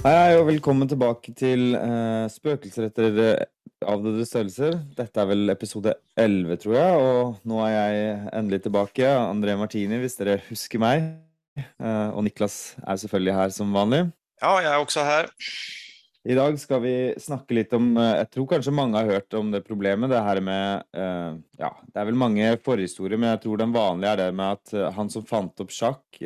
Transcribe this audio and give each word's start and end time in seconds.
Hei, 0.00 0.32
og 0.40 0.46
velkommen 0.48 0.88
tilbake 0.88 1.34
til 1.36 1.74
uh, 1.76 2.24
Spøkelser 2.32 2.86
etter 2.86 3.18
uh, 3.20 3.42
avdøde 3.84 4.24
størrelser. 4.24 4.78
Dette 4.96 5.20
er 5.20 5.28
vel 5.28 5.52
episode 5.52 5.92
11, 6.16 6.56
tror 6.62 6.76
jeg, 6.78 7.02
og 7.02 7.42
nå 7.44 7.58
er 7.66 7.74
jeg 7.74 8.14
endelig 8.38 8.62
tilbake. 8.64 9.04
André 9.04 9.58
Martini, 9.60 9.98
hvis 10.00 10.16
dere 10.16 10.38
husker 10.46 10.80
meg. 10.80 11.04
Uh, 11.76 12.16
og 12.16 12.24
Niklas 12.24 12.78
er 12.80 13.02
selvfølgelig 13.04 13.36
her 13.42 13.54
som 13.58 13.76
vanlig. 13.76 14.00
Ja, 14.40 14.54
jeg 14.64 14.70
er 14.72 14.86
også 14.86 15.04
her. 15.04 15.28
I 16.32 16.40
dag 16.40 16.56
skal 16.64 16.80
vi 16.86 16.96
snakke 17.20 17.60
litt 17.60 17.76
om 17.76 17.92
Jeg 17.96 18.26
tror 18.32 18.48
kanskje 18.54 18.76
mange 18.76 18.96
har 18.96 19.18
hørt 19.18 19.36
om 19.36 19.52
det 19.52 19.66
problemet. 19.68 20.08
Det 20.12 20.24
her 20.24 20.40
med 20.44 20.96
Ja, 20.96 21.74
det 21.84 21.96
er 22.00 22.08
vel 22.08 22.20
mange 22.24 22.56
forhistorier, 22.64 23.20
men 23.20 23.34
jeg 23.34 23.44
tror 23.44 23.60
den 23.60 23.76
vanlige 23.76 24.16
er 24.16 24.24
det 24.24 24.32
med 24.36 24.58
at 24.58 24.96
han 24.96 25.12
som 25.12 25.24
fant 25.28 25.64
opp 25.64 25.72
sjakk 25.72 26.20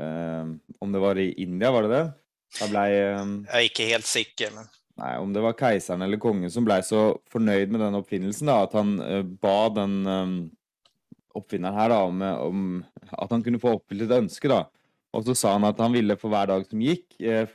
Om 0.00 0.96
det 0.96 1.04
var 1.04 1.20
i 1.20 1.30
India, 1.44 1.72
var 1.72 1.84
det 1.84 1.92
det? 1.96 2.06
Da 2.56 2.68
ble 2.70 2.84
Jeg 2.88 3.52
er 3.52 3.66
ikke 3.68 3.88
helt 3.90 4.08
sikker, 4.08 4.54
men 4.56 4.68
Nei, 4.98 5.12
om 5.22 5.30
det 5.30 5.42
var 5.44 5.54
keiseren 5.54 6.02
eller 6.02 6.18
kongen 6.18 6.50
som 6.50 6.64
blei 6.66 6.80
så 6.82 7.12
fornøyd 7.30 7.70
med 7.70 7.84
den 7.84 7.94
oppfinnelsen, 8.00 8.48
da, 8.50 8.64
at 8.66 8.72
han 8.74 8.96
uh, 8.98 9.20
ba 9.22 9.68
den 9.70 10.00
um, 10.02 10.32
oppfinneren 11.38 11.78
her 11.78 11.92
da, 11.92 12.00
om, 12.08 12.24
om, 12.24 12.64
at 13.14 13.30
han 13.30 13.44
kunne 13.46 13.60
få 13.62 13.76
oppfylt 13.76 14.08
et 14.08 14.16
ønske. 14.18 14.50
da. 14.50 14.64
Og 15.16 15.24
så 15.26 15.36
sa 15.38 15.54
han 15.56 15.66
at 15.68 15.80
han 15.82 15.94
ville 15.94 16.18
for 16.20 16.32
hver 16.32 16.50
dag 16.50 16.66
som 16.66 16.82
gikk, 16.82 17.06
eh, 17.22 17.46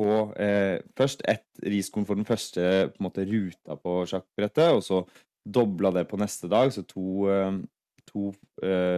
få 0.00 0.14
eh, 0.40 0.78
først 0.98 1.24
ett 1.28 1.66
riskorn 1.74 2.06
for 2.08 2.18
den 2.18 2.28
første 2.28 2.62
på 2.94 3.02
en 3.02 3.08
måte, 3.08 3.26
ruta 3.28 3.76
på 3.76 3.98
sjakkbrettet, 4.08 4.72
og 4.72 4.82
så 4.86 5.02
dobla 5.42 5.92
det 5.98 6.06
på 6.10 6.20
neste 6.20 6.48
dag. 6.50 6.72
Så 6.72 6.86
to, 6.88 7.28
eh, 7.30 7.60
to 8.08 8.30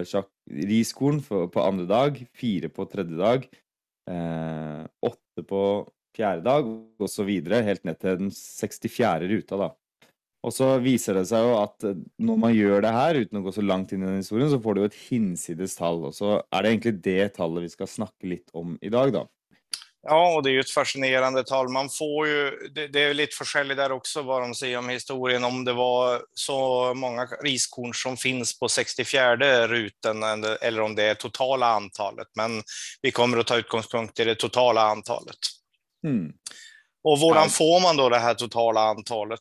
sjakk, 0.09 0.31
riskorn 0.69 1.21
for, 1.25 1.48
på 1.53 1.65
andre 1.65 1.89
dag, 1.89 2.19
fire 2.37 2.71
på 2.73 2.87
tredje 2.91 3.19
dag, 3.19 3.48
Eh, 4.10 4.83
åtte 5.06 5.44
på 5.48 5.62
fjerde 6.14 6.44
dag, 6.47 6.69
og 7.00 7.10
så 7.10 7.24
videre, 7.27 7.64
helt 7.66 7.84
ned 7.86 7.98
til 8.02 8.20
den 8.20 8.30
64. 8.34 9.28
ruta, 9.30 9.58
da. 9.64 9.70
Og 10.44 10.52
så 10.52 10.74
viser 10.84 11.16
det 11.16 11.24
seg 11.30 11.47
jo 11.47 11.55
at 11.56 11.86
eh, 11.88 12.00
når 12.20 12.41
man 12.42 12.52
gjør 12.55 12.84
det 12.84 12.92
her, 12.94 13.20
uten 13.25 13.41
å 13.41 13.44
gå 13.47 13.55
så 13.56 13.64
langt 13.64 13.94
inn 13.94 14.05
i 14.05 14.10
den 14.10 14.20
historien, 14.20 14.50
så 14.52 14.60
får 14.62 14.77
du 14.77 14.82
jo 14.82 14.91
et 14.91 15.00
hinsides 15.06 15.78
tall. 15.78 16.02
Og 16.10 16.16
så 16.16 16.36
er 16.42 16.64
det 16.64 16.75
egentlig 16.75 16.94
det 17.06 17.30
tallet 17.38 17.64
vi 17.64 17.72
skal 17.72 17.91
snakke 17.91 18.28
litt 18.28 18.52
om 18.56 18.77
i 18.84 18.92
dag, 18.92 19.14
da. 19.16 19.25
Ja, 20.05 20.19
og 20.36 20.42
det 20.44 20.50
er 20.50 20.58
jo 20.58 20.62
et 20.66 20.72
fascinerende 20.72 21.41
tall. 21.48 21.70
Man 21.72 21.88
får 21.88 22.27
jo, 22.28 22.41
det, 22.77 22.91
det 22.92 23.05
er 23.06 23.16
litt 23.16 23.36
forskjellig 23.36 23.77
der 23.78 23.94
også 23.94 24.20
hva 24.27 24.42
de 24.42 24.56
sier 24.56 24.77
om 24.77 24.91
historien, 24.92 25.44
om 25.48 25.62
det 25.64 25.72
var 25.78 26.27
så 26.36 26.58
mange 26.98 27.24
riskorn 27.41 27.94
som 27.97 28.19
finnes 28.20 28.52
på 28.58 28.69
64. 28.69 29.48
ruten, 29.70 30.27
eller 30.60 30.84
om 30.84 30.97
det 30.97 31.08
er 31.08 31.20
totale 31.20 31.72
antallet. 31.80 32.28
Men 32.36 32.60
vi 33.00 33.14
kommer 33.16 33.41
å 33.41 33.47
ta 33.48 33.56
utgangspunkt 33.62 34.20
i 34.20 34.28
det 34.28 34.36
totale 34.44 34.84
antallet. 34.92 35.52
Mm. 36.05 36.34
Och 37.05 37.19
hur 37.19 37.34
ja. 37.34 37.48
får 37.48 37.80
man 37.80 37.97
då 37.97 38.08
det 38.08 38.19
här 38.19 38.34
totala 38.34 38.80
antalet? 38.80 39.41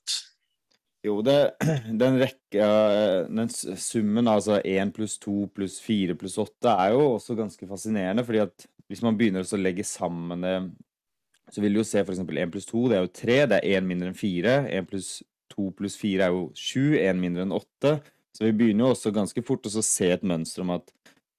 Jo, 1.04 1.18
det, 1.26 1.36
den 2.02 2.18
rekka, 2.22 2.68
eh, 2.94 3.26
den 3.28 3.50
summen, 3.52 4.30
altså 4.32 4.62
1 4.64 4.94
pluss 4.96 5.18
2 5.20 5.50
pluss 5.56 5.82
4 5.84 6.16
pluss 6.20 6.38
8, 6.40 6.78
er 6.78 6.96
jo 6.96 7.09
også 7.18 7.36
ganske 7.36 7.68
fascinerende. 7.68 8.23
fordi 8.23 8.40
at 8.46 8.68
hvis 8.88 9.04
man 9.04 9.18
begynner 9.20 9.44
å 9.44 9.59
legge 9.59 9.84
sammen 9.84 10.46
det, 10.46 10.56
så 11.52 11.62
vil 11.62 11.76
du 11.76 11.81
jo 11.81 11.88
se 11.88 12.00
f.eks. 12.00 12.24
1 12.24 12.54
pluss 12.54 12.70
2, 12.70 12.88
det 12.90 12.98
er 12.98 13.04
jo 13.04 13.12
3, 13.20 13.38
det 13.52 13.59
er 13.59 13.81
1 13.81 13.88
mindre 13.90 14.12
enn 14.12 14.18
4. 14.18 14.56
1 14.80 14.88
pluss 14.90 15.09
2 15.53 15.69
pluss 15.78 15.97
4 16.00 16.28
er 16.28 16.38
jo 16.38 16.46
7, 16.56 16.96
1 17.02 17.20
mindre 17.20 17.46
enn 17.46 17.56
8. 17.58 17.94
Så 18.34 18.47
vi 18.47 18.56
begynner 18.62 18.88
jo 18.88 18.96
også 18.96 19.12
ganske 19.14 19.44
fort 19.46 19.68
å 19.68 19.84
se 19.84 20.09
et 20.09 20.24
mønster 20.25 20.64
om 20.64 20.72
at 20.78 20.88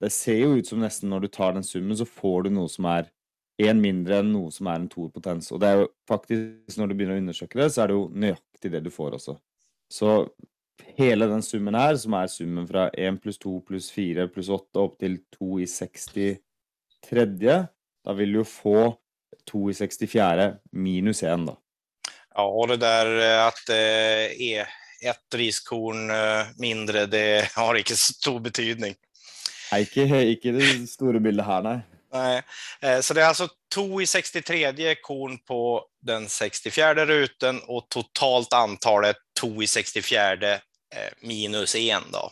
det 0.04 0.12
ser 0.12 0.42
jo 0.42 0.58
ut 0.58 0.68
som 0.68 0.82
nesten 0.82 1.08
når 1.08 1.24
du 1.24 1.32
tar 1.32 1.56
den 1.56 1.64
summen, 1.64 1.96
så 1.96 2.04
får 2.04 2.44
du 2.44 2.54
noe 2.58 2.68
som 2.68 2.86
er 2.90 3.08
én 3.64 3.80
mindre 3.80 4.20
enn 4.20 4.32
noe 4.34 4.52
som 4.52 4.68
er 4.68 4.82
en 4.82 4.90
toerpotens. 4.90 5.48
Og 5.54 5.62
det 5.62 5.70
er 5.70 5.80
jo 5.80 5.88
faktisk, 6.10 6.76
når 6.76 6.90
du 6.90 6.96
begynner 6.98 7.16
å 7.16 7.24
undersøke 7.24 7.62
det, 7.62 7.70
så 7.72 7.84
er 7.84 7.90
det 7.90 7.96
jo 7.96 8.06
nøyaktig 8.12 8.72
det 8.74 8.84
du 8.84 8.92
får 8.92 9.16
også. 9.18 9.38
Så 9.90 10.28
hele 10.96 11.26
den 11.30 11.42
summen 11.42 11.74
her, 11.78 11.96
som 11.96 12.16
er 12.18 12.30
summen 12.32 12.66
fra 12.68 12.88
1 12.90 13.20
pluss 13.22 13.38
2 13.42 13.60
pluss 13.68 13.90
4 13.94 14.28
pluss 14.32 14.50
8 14.52 14.82
opp 14.82 14.98
til 15.02 15.18
2 15.36 15.60
i 15.64 15.66
63, 15.70 16.36
da 18.04 18.14
vil 18.16 18.32
du 18.32 18.40
jo 18.42 18.46
få 18.48 18.78
2 19.50 19.66
i 19.70 19.76
64 19.76 20.48
minus 20.72 21.22
1, 21.22 21.46
da. 21.50 21.56
Ja, 22.34 22.44
og 22.44 22.68
det 22.72 22.80
der 22.82 23.10
at 23.44 23.60
det 23.68 23.82
er 24.34 24.70
ett 25.04 25.36
riskorn 25.38 26.10
eh, 26.10 26.52
mindre, 26.58 27.06
det 27.06 27.48
har 27.56 27.78
ikke 27.78 27.96
stor 27.98 28.40
betydning. 28.44 28.96
Nei, 29.72 29.82
ikke, 29.86 30.06
ikke 30.34 30.54
det 30.54 30.70
store 30.90 31.20
bildet 31.22 31.46
her, 31.46 31.64
nei. 31.66 31.78
Nej. 32.14 32.42
Eh, 32.80 33.00
så 33.00 33.14
det 33.14 33.22
är 33.22 33.26
alltså 33.26 33.48
to 33.74 34.00
i 34.00 34.06
63 34.06 34.94
korn 34.94 35.38
på 35.38 35.84
den 36.04 36.28
64 36.28 37.06
ruten 37.06 37.60
och 37.60 37.88
totalt 37.88 38.52
antalet 38.52 39.16
to 39.40 39.62
i 39.62 39.66
64 39.66 40.52
eh, 40.52 40.58
minus 41.20 41.74
en. 41.74 42.02
Då. 42.12 42.30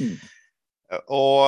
Mm. 0.00 0.16
Och 1.06 1.46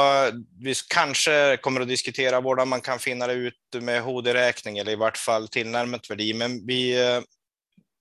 vi 0.60 0.74
kanske 0.88 1.56
kommer 1.62 1.80
att 1.80 1.88
diskutera 1.88 2.40
hur 2.40 2.64
man 2.64 2.80
kan 2.80 2.98
finna 2.98 3.26
det 3.26 3.32
ut 3.32 3.54
med 3.80 4.02
HD-räkning 4.02 4.78
eller 4.78 4.92
i 4.92 4.96
vart 4.96 5.16
fall 5.16 5.48
tillnärmet 5.48 6.10
värdi, 6.10 6.34
men 6.34 6.66
vi, 6.66 7.06
eh, 7.06 7.20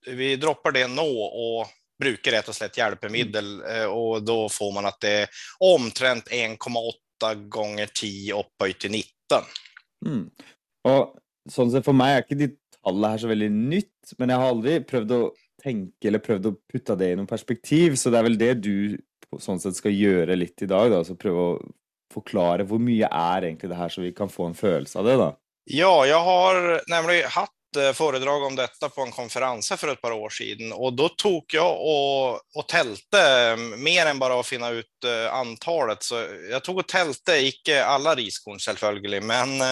vi 0.06 0.36
droppar 0.36 0.72
det 0.72 0.86
nå 0.86 1.22
och 1.22 1.66
brukar 1.98 2.30
rätt 2.30 2.48
och 2.48 2.54
slätt 2.54 2.78
hjälpmedel 2.78 3.62
mm. 3.62 3.90
och 3.90 4.22
då 4.22 4.48
får 4.48 4.72
man 4.72 4.86
att 4.86 5.00
det 5.00 5.10
är 5.10 5.28
omtrent 5.58 6.28
1,8 6.28 7.48
gånger 7.48 7.88
10 7.94 8.34
upphöjt 8.34 8.80
till 8.80 8.90
19. 8.90 9.06
Mm. 10.06 10.30
Og 10.86 11.16
sånn 11.50 11.72
sett 11.72 11.86
for 11.86 11.96
meg 11.96 12.12
er 12.14 12.24
ikke 12.24 12.38
de 12.38 12.48
tallene 12.86 13.12
her 13.12 13.22
så 13.22 13.30
veldig 13.30 13.50
nytt, 13.56 14.14
men 14.20 14.32
jeg 14.32 14.42
har 14.42 14.52
aldri 14.52 14.76
prøvd 14.86 15.16
å 15.16 15.22
tenke 15.62 16.08
eller 16.08 16.22
prøvd 16.22 16.50
å 16.50 16.54
putte 16.70 16.96
det 17.00 17.10
i 17.12 17.18
noe 17.18 17.28
perspektiv, 17.28 17.96
så 17.98 18.12
det 18.12 18.20
er 18.20 18.28
vel 18.28 18.38
det 18.38 18.52
du 18.62 18.76
sånn 19.42 19.60
sett 19.60 19.76
skal 19.76 19.94
gjøre 19.94 20.36
litt 20.38 20.62
i 20.62 20.70
dag, 20.70 20.88
da, 20.92 21.02
så 21.04 21.18
prøve 21.18 21.42
å 21.42 21.58
forklare 22.14 22.64
hvor 22.68 22.80
mye 22.80 23.08
er 23.10 23.48
egentlig 23.48 23.72
det 23.72 23.80
her, 23.80 23.92
så 23.92 24.04
vi 24.04 24.14
kan 24.16 24.30
få 24.32 24.48
en 24.48 24.56
følelse 24.56 25.00
av 25.00 25.08
det, 25.08 25.16
da. 25.20 25.32
Ja, 25.66 25.92
jeg 26.06 26.22
har 26.22 26.60
nemlig 26.92 27.24
hatt 27.34 27.55
Eh, 27.76 27.92
föredrag 27.92 28.42
om 28.42 28.56
detta 28.56 28.88
på 28.88 29.02
en 29.02 29.12
konferens 29.12 29.72
för 29.76 29.88
ett 29.88 30.00
par 30.00 30.12
år 30.12 30.30
sedan 30.30 30.72
och 30.72 30.92
då 30.92 31.08
tog 31.08 31.44
jag 31.52 31.80
och, 31.80 32.34
och 32.34 32.68
tälte 32.68 33.20
eh, 33.20 33.56
mer 33.56 34.06
än 34.06 34.18
bara 34.18 34.40
att 34.40 34.46
finna 34.46 34.70
ut 34.70 35.04
eh, 35.04 35.34
antalet. 35.34 36.02
Så 36.02 36.26
jag 36.50 36.64
tog 36.64 36.78
och 36.78 36.88
tälte, 36.88 37.36
icke 37.36 37.84
alla 37.84 38.14
riskorn 38.14 38.58
självföljligt, 38.58 39.24
men 39.24 39.62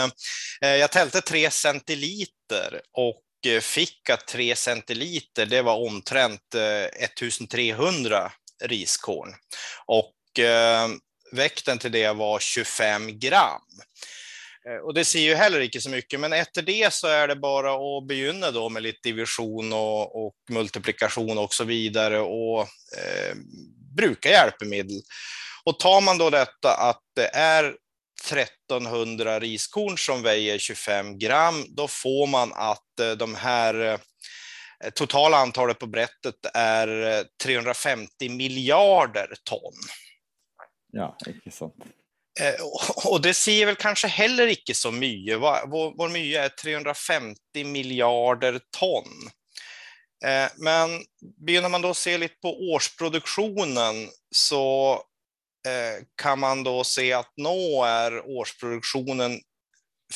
jag 0.60 0.92
tälte 0.92 1.20
tre 1.20 1.50
centiliter 1.50 2.80
och 2.92 3.20
fick 3.60 4.10
att 4.10 4.26
tre 4.26 4.56
centiliter, 4.56 5.46
det 5.46 5.62
var 5.62 5.86
omtrent 5.86 6.54
1300 6.54 8.32
riskorn 8.64 9.28
och 9.86 10.14
väkten 11.32 11.74
vikten 11.74 11.78
till 11.78 11.92
det 11.92 12.12
var 12.12 12.38
25 12.38 13.18
gram. 13.18 13.60
Eh, 14.68 14.76
och 14.76 14.94
det 14.94 15.04
ser 15.04 15.20
ju 15.20 15.34
heller 15.34 15.60
inte 15.60 15.80
så 15.80 15.90
mycket, 15.90 16.20
men 16.20 16.32
efter 16.32 16.62
det 16.62 16.92
så 16.92 17.06
är 17.06 17.28
det 17.28 17.36
bara 17.36 17.98
att 17.98 18.06
begynna 18.06 18.50
då 18.50 18.68
med 18.68 18.82
lite 18.82 19.00
division 19.02 19.72
och, 19.72 20.26
och 20.26 20.34
multiplikation 20.50 21.38
och 21.38 21.54
så 21.54 21.64
vidare 21.64 22.20
och 22.20 22.60
eh, 22.98 23.36
bruka 23.96 24.28
hjälpmedel. 24.28 25.02
Och 25.64 25.78
tar 25.78 26.00
man 26.00 26.18
då 26.18 26.30
detta 26.30 26.74
att 26.74 27.02
det 27.16 27.26
är 27.34 27.76
1300 28.30 29.40
riskorn 29.40 29.98
som 29.98 30.22
väger 30.22 30.58
25 30.58 31.18
gram, 31.18 31.64
då 31.68 31.88
får 31.88 32.26
man 32.26 32.52
att 32.52 33.00
eh, 33.00 33.10
de 33.10 33.34
här 33.34 33.74
eh, 33.74 33.98
totala 34.94 35.36
antalet 35.36 35.78
på 35.78 35.86
brättet 35.86 36.34
är 36.54 37.24
350 37.42 38.28
miljarder 38.28 39.34
ton. 39.44 39.72
Ja, 40.92 41.16
inte 41.26 41.50
sant. 41.50 41.74
Eh, 42.40 42.54
och 43.12 43.20
det 43.20 43.34
ser 43.34 43.66
väl 43.66 43.76
kanske 43.76 44.08
heller 44.08 44.46
inte 44.46 44.74
så 44.74 44.90
mycket. 44.90 45.38
Vår 45.38 46.08
mycket 46.08 46.40
är 46.40 46.48
350 46.48 47.64
miljarder 47.64 48.60
ton. 48.78 49.30
Eh, 50.24 50.50
men 50.56 51.04
börjar 51.46 51.68
man 51.68 51.82
då 51.82 51.94
se 51.94 52.18
lite 52.18 52.34
på 52.42 52.72
årsproduktionen 52.72 54.08
så 54.34 54.92
eh, 55.66 56.04
kan 56.22 56.38
man 56.38 56.64
då 56.64 56.84
se 56.84 57.12
att 57.12 57.32
nå 57.36 57.84
är 57.84 58.26
årsproduktionen 58.26 59.40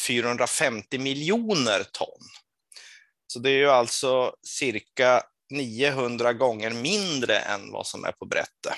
450 0.07 0.99
miljoner 0.99 1.85
ton. 1.93 2.21
Så 3.27 3.39
det 3.39 3.51
är 3.51 3.59
ju 3.59 3.71
alltså 3.71 4.35
cirka 4.43 5.23
900 5.51 6.33
gånger 6.33 6.71
mindre 6.71 7.39
än 7.39 7.73
vad 7.73 7.87
som 7.87 8.05
är 8.05 8.13
på 8.13 8.27
brätte. 8.27 8.75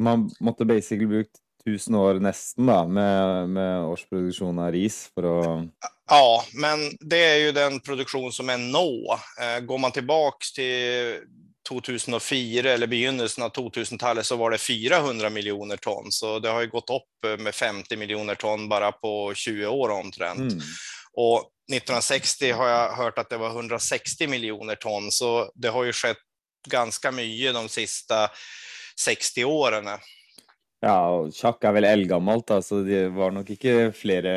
Man 0.00 0.30
måste 0.40 0.64
basically 0.64 1.06
brukt 1.06 1.36
1000 1.74 1.94
år 1.94 2.20
nesten 2.24 2.66
da, 2.66 2.82
med, 2.86 3.48
med 3.48 3.84
årsproduksjon 3.84 4.58
av 4.58 4.72
ris 4.72 5.06
for 5.14 5.28
å 5.28 5.38
Ja, 6.10 6.44
men 6.54 6.96
det 7.00 7.24
är 7.24 7.36
ju 7.36 7.52
den 7.52 7.80
produktion 7.80 8.32
som 8.32 8.48
är 8.48 8.58
nå. 8.58 9.18
Eh, 9.40 9.60
går 9.60 9.78
man 9.78 9.92
tillbaks 9.92 10.52
till 10.52 11.20
2004 11.68 12.70
eller 12.70 12.86
begynnelsen 12.86 13.44
av 13.44 13.52
2000-talet 13.52 14.26
så 14.26 14.36
var 14.36 14.50
det 14.50 14.58
400 14.58 15.30
miljoner 15.30 15.76
ton, 15.76 16.12
så 16.12 16.38
det 16.38 16.48
har 16.48 16.60
ju 16.60 16.68
gått 16.68 16.90
upp 16.90 17.40
med 17.40 17.54
50 17.54 17.96
miljoner 17.96 18.34
ton 18.34 18.68
bara 18.68 18.92
på 18.92 19.32
20 19.34 19.66
år 19.66 19.90
omtrent. 19.90 20.52
Mm. 20.52 20.60
Och 21.12 21.38
1960 21.72 22.52
har 22.52 22.68
jag 22.68 22.92
hört 22.92 23.18
att 23.18 23.30
det 23.30 23.36
var 23.36 23.50
160 23.50 24.26
miljoner 24.26 24.74
ton, 24.74 25.10
så 25.10 25.52
det 25.54 25.68
har 25.68 25.84
ju 25.84 25.92
skett 25.92 26.18
ganska 26.68 27.12
mycket 27.12 27.54
de 27.54 27.68
sista 27.68 28.30
60 29.00 29.44
åren. 29.44 29.88
Ja, 30.80 31.26
sjakk 31.34 31.64
er 31.66 31.72
vel 31.74 31.84
eldgammelt, 31.88 32.46
da, 32.46 32.60
så 32.62 32.82
det 32.86 33.08
var 33.16 33.32
nok 33.34 33.48
ikke 33.50 33.88
flere 33.96 34.34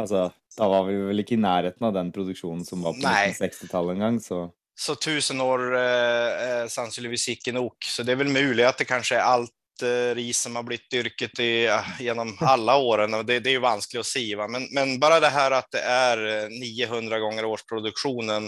Altså, 0.00 0.30
da 0.56 0.68
var 0.70 0.86
vi 0.88 0.94
vel 1.10 1.20
ikke 1.20 1.36
i 1.36 1.42
nærheten 1.42 1.84
av 1.84 1.92
den 1.92 2.12
produksjonen 2.14 2.64
som 2.64 2.80
var 2.86 2.96
på 2.96 3.04
Nej. 3.04 3.34
1960-tallet 3.34 3.98
engang, 3.98 4.20
så 4.24 4.46
Så 4.78 4.94
tusen 4.94 5.40
år 5.40 5.74
eh, 5.74 6.48
är 6.62 6.68
sannsynligvis 6.68 7.28
ikke 7.28 7.52
nok. 7.52 7.84
Så 7.84 8.02
det 8.02 8.12
är 8.12 8.16
väl 8.16 8.28
möjligt 8.28 8.66
att 8.66 8.78
det 8.78 8.84
kanske 8.84 9.16
är 9.16 9.20
allt 9.20 9.82
eh, 9.82 10.14
ris 10.14 10.38
som 10.40 10.56
har 10.56 10.62
blivit 10.62 10.94
yrket 10.94 11.40
i, 11.40 11.64
ja, 11.64 11.82
genom 12.00 12.36
alla 12.40 12.76
åren. 12.76 13.14
Och 13.14 13.24
det, 13.26 13.40
det 13.40 13.50
är 13.50 13.52
ju 13.52 13.58
vanskligt 13.58 14.00
att 14.00 14.06
se. 14.06 14.36
Va? 14.36 14.48
Men, 14.48 14.68
men 14.70 15.00
bara 15.00 15.20
det 15.20 15.28
här 15.28 15.50
att 15.50 15.70
det 15.70 15.80
är 15.80 16.44
eh, 16.44 16.48
900 16.48 17.18
gånger 17.18 17.44
årsproduktionen 17.44 18.44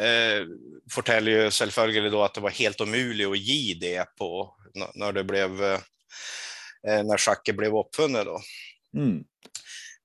eh, 0.00 0.46
fortäller 0.90 1.32
ju 1.32 1.50
självföljande 1.50 2.10
då 2.10 2.22
att 2.22 2.34
det 2.34 2.40
var 2.40 2.50
helt 2.50 2.80
omöjligt 2.80 3.28
att 3.28 3.38
ge 3.38 3.74
det 3.80 4.04
på 4.18 4.50
n- 4.76 4.90
när 4.94 5.12
det 5.12 5.24
blev 5.24 5.62
eh, 5.64 5.70
eh, 5.72 5.78
när 6.84 7.18
schacket 7.18 7.56
blev 7.56 7.76
uppfunnet 7.76 8.24
då. 8.24 8.40
mm. 8.96 9.24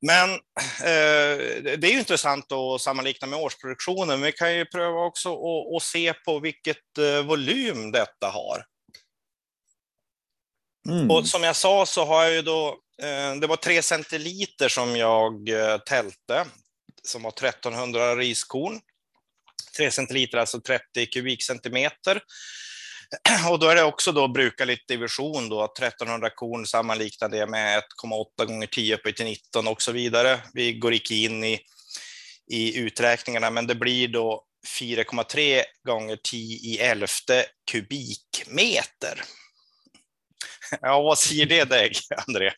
Men 0.06 0.30
eh, 0.30 1.38
det 1.64 1.88
är 1.88 1.92
ju 1.92 2.00
intressant 2.00 2.52
att 2.52 2.82
sammanlikna 2.82 3.28
med 3.28 3.40
årsproduktionen. 3.40 4.08
Men 4.08 4.22
vi 4.22 4.32
kan 4.32 4.56
ju 4.56 4.66
pröva 4.66 5.00
också 5.00 5.34
att, 5.34 5.76
att 5.76 5.84
se 5.84 6.14
på 6.14 6.40
vilket 6.40 6.98
eh, 6.98 7.26
volym 7.26 7.92
detta 7.92 8.28
har. 8.28 8.66
Mm. 10.90 11.12
Och 11.12 11.28
som 11.28 11.44
jag 11.44 11.56
sa 11.56 11.86
så 11.86 12.06
har 12.06 12.24
jag 12.24 12.34
ju 12.34 12.42
då, 12.42 12.68
eh, 13.02 13.36
det 13.36 13.48
var 13.48 13.56
tre 13.56 13.82
centiliter 13.82 14.70
som 14.70 14.96
jag 14.96 15.50
eh, 15.50 15.78
tälte, 15.78 16.46
som 17.04 17.24
var 17.24 17.32
1300 17.32 18.16
riskorn. 18.16 18.80
Tre 19.78 19.92
centiliter, 19.92 20.38
alltså 20.38 20.62
30 20.62 21.06
kubikcentimeter. 21.06 22.22
Och 23.50 23.60
då 23.60 23.68
är 23.68 23.76
det 23.76 23.84
också 23.84 24.12
då 24.12 24.28
brukarligt 24.28 24.88
division 24.88 25.50
då, 25.50 25.62
att 25.62 25.80
1300 25.80 26.30
korn 26.30 26.66
sammanliknar 26.66 27.30
det 27.30 27.48
med 27.48 27.84
1,8 28.40 28.46
gånger 28.46 28.68
10 28.68 28.96
upphöjt 28.96 29.18
till 29.18 29.26
19 29.26 29.68
och 29.68 29.82
så 29.82 29.92
vidare. 29.92 30.40
Vi 30.54 30.74
går 30.74 30.94
inte 30.94 31.16
in 31.16 31.44
i, 31.44 31.60
i 32.52 32.80
uträkningarna, 32.80 33.50
men 33.50 33.68
det 33.68 33.76
blir 33.76 34.08
då 34.08 34.44
4,3 34.80 35.62
gånger 35.88 36.18
10 36.24 36.58
i 36.58 36.78
elfte 36.78 37.46
kubikmeter. 37.72 39.22
Ja, 40.82 41.02
vad 41.02 41.18
säger 41.20 41.46
det 41.46 41.64
dig, 41.64 41.92
André? 42.28 42.52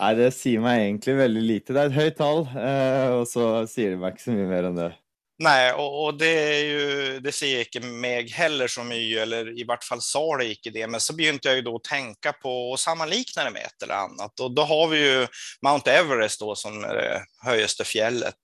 Nei, 0.00 0.14
det 0.14 0.30
säger 0.30 0.60
mig 0.60 0.84
egentligen 0.84 1.18
väldigt 1.18 1.42
lite. 1.42 1.72
Det 1.72 1.80
är 1.80 1.86
ett 1.86 1.92
högt 1.92 2.18
tal 2.18 2.48
eh, 2.56 3.08
och 3.08 3.28
så 3.28 3.66
säger 3.66 3.90
det 3.90 3.96
mig 3.96 4.10
inte 4.10 4.22
så 4.22 4.30
mycket 4.30 4.48
mer 4.48 4.62
än 4.62 4.74
det. 4.74 4.94
Nej, 5.40 5.72
och, 5.72 6.04
och 6.04 6.18
det, 6.18 6.56
är 6.56 6.64
ju, 6.64 7.20
det 7.20 7.32
säger 7.32 7.58
inte 7.58 7.80
mig 7.80 8.28
heller 8.28 8.68
så 8.68 8.84
mycket, 8.84 9.22
eller 9.22 9.60
i 9.60 9.64
vart 9.64 9.84
fall 9.84 10.00
sa 10.02 10.36
det 10.36 10.46
inte 10.46 10.70
det, 10.70 10.86
men 10.86 11.00
så 11.00 11.12
begynte 11.14 11.48
jag 11.48 11.56
ju 11.56 11.62
då 11.62 11.76
att 11.76 11.84
tänka 11.84 12.32
på 12.32 12.70
och 12.70 12.80
sammanlikna 12.80 13.44
det 13.44 13.50
med 13.50 13.62
ett 13.62 13.82
eller 13.82 13.94
annat. 13.94 14.40
Och 14.40 14.50
då 14.50 14.62
har 14.62 14.88
vi 14.88 14.98
ju 14.98 15.26
Mount 15.62 15.90
Everest 15.90 16.40
då 16.40 16.54
som 16.54 16.84
är 16.84 16.94
det 16.94 17.24
högsta 17.44 17.84
fjället. 17.84 18.34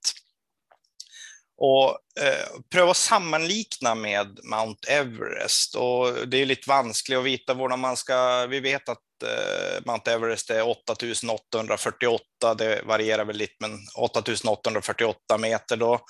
Och 1.56 1.88
eh, 2.20 2.60
pröva 2.70 2.90
att 2.90 2.96
sammanlikna 2.96 3.94
med 3.94 4.38
Mount 4.42 4.88
Everest. 4.88 5.74
Och 5.74 6.28
det 6.28 6.36
är 6.36 6.46
lite 6.46 6.68
vanskligt 6.68 7.18
att 7.18 7.24
veta 7.24 7.54
var 7.54 7.76
man 7.76 7.96
ska, 7.96 8.46
vi 8.46 8.60
vet 8.60 8.88
att 8.88 9.22
eh, 9.22 9.84
Mount 9.86 10.12
Everest 10.12 10.50
är 10.50 10.68
8848, 10.68 12.54
det 12.58 12.82
varierar 12.86 13.24
väl 13.24 13.36
lite, 13.36 13.54
men 13.58 13.78
8848 13.94 15.38
meter 15.38 15.76
då 15.76 16.00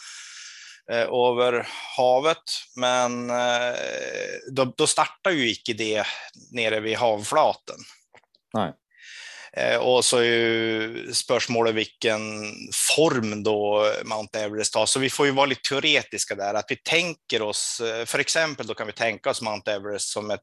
över 0.90 1.68
havet. 1.96 2.42
Men 2.76 3.30
eh, 3.30 3.74
då, 4.52 4.64
då 4.76 4.86
startar 4.86 5.30
ju 5.30 5.50
icke 5.50 5.72
det 5.72 6.06
nere 6.52 6.80
vid 6.80 6.96
havflaten. 6.96 7.76
Nej. 8.54 8.72
Eh, 9.56 9.76
och 9.76 10.04
så 10.04 10.16
är 10.16 10.24
ju 10.24 11.12
spörsmålet 11.12 11.74
vilken 11.74 12.20
form 12.96 13.42
då 13.42 13.92
Mount 14.04 14.40
Everest 14.40 14.74
har. 14.74 14.86
Så 14.86 15.00
vi 15.00 15.10
får 15.10 15.26
ju 15.26 15.32
vara 15.32 15.46
lite 15.46 15.68
teoretiska 15.68 16.34
där, 16.34 16.54
att 16.54 16.66
vi 16.68 16.76
tänker 16.76 17.42
oss, 17.42 17.80
eh, 17.80 18.04
för 18.04 18.18
exempel 18.18 18.66
då 18.66 18.74
kan 18.74 18.86
vi 18.86 18.92
tänka 18.92 19.30
oss 19.30 19.42
Mount 19.42 19.72
Everest 19.72 20.08
som 20.08 20.30
ett 20.30 20.40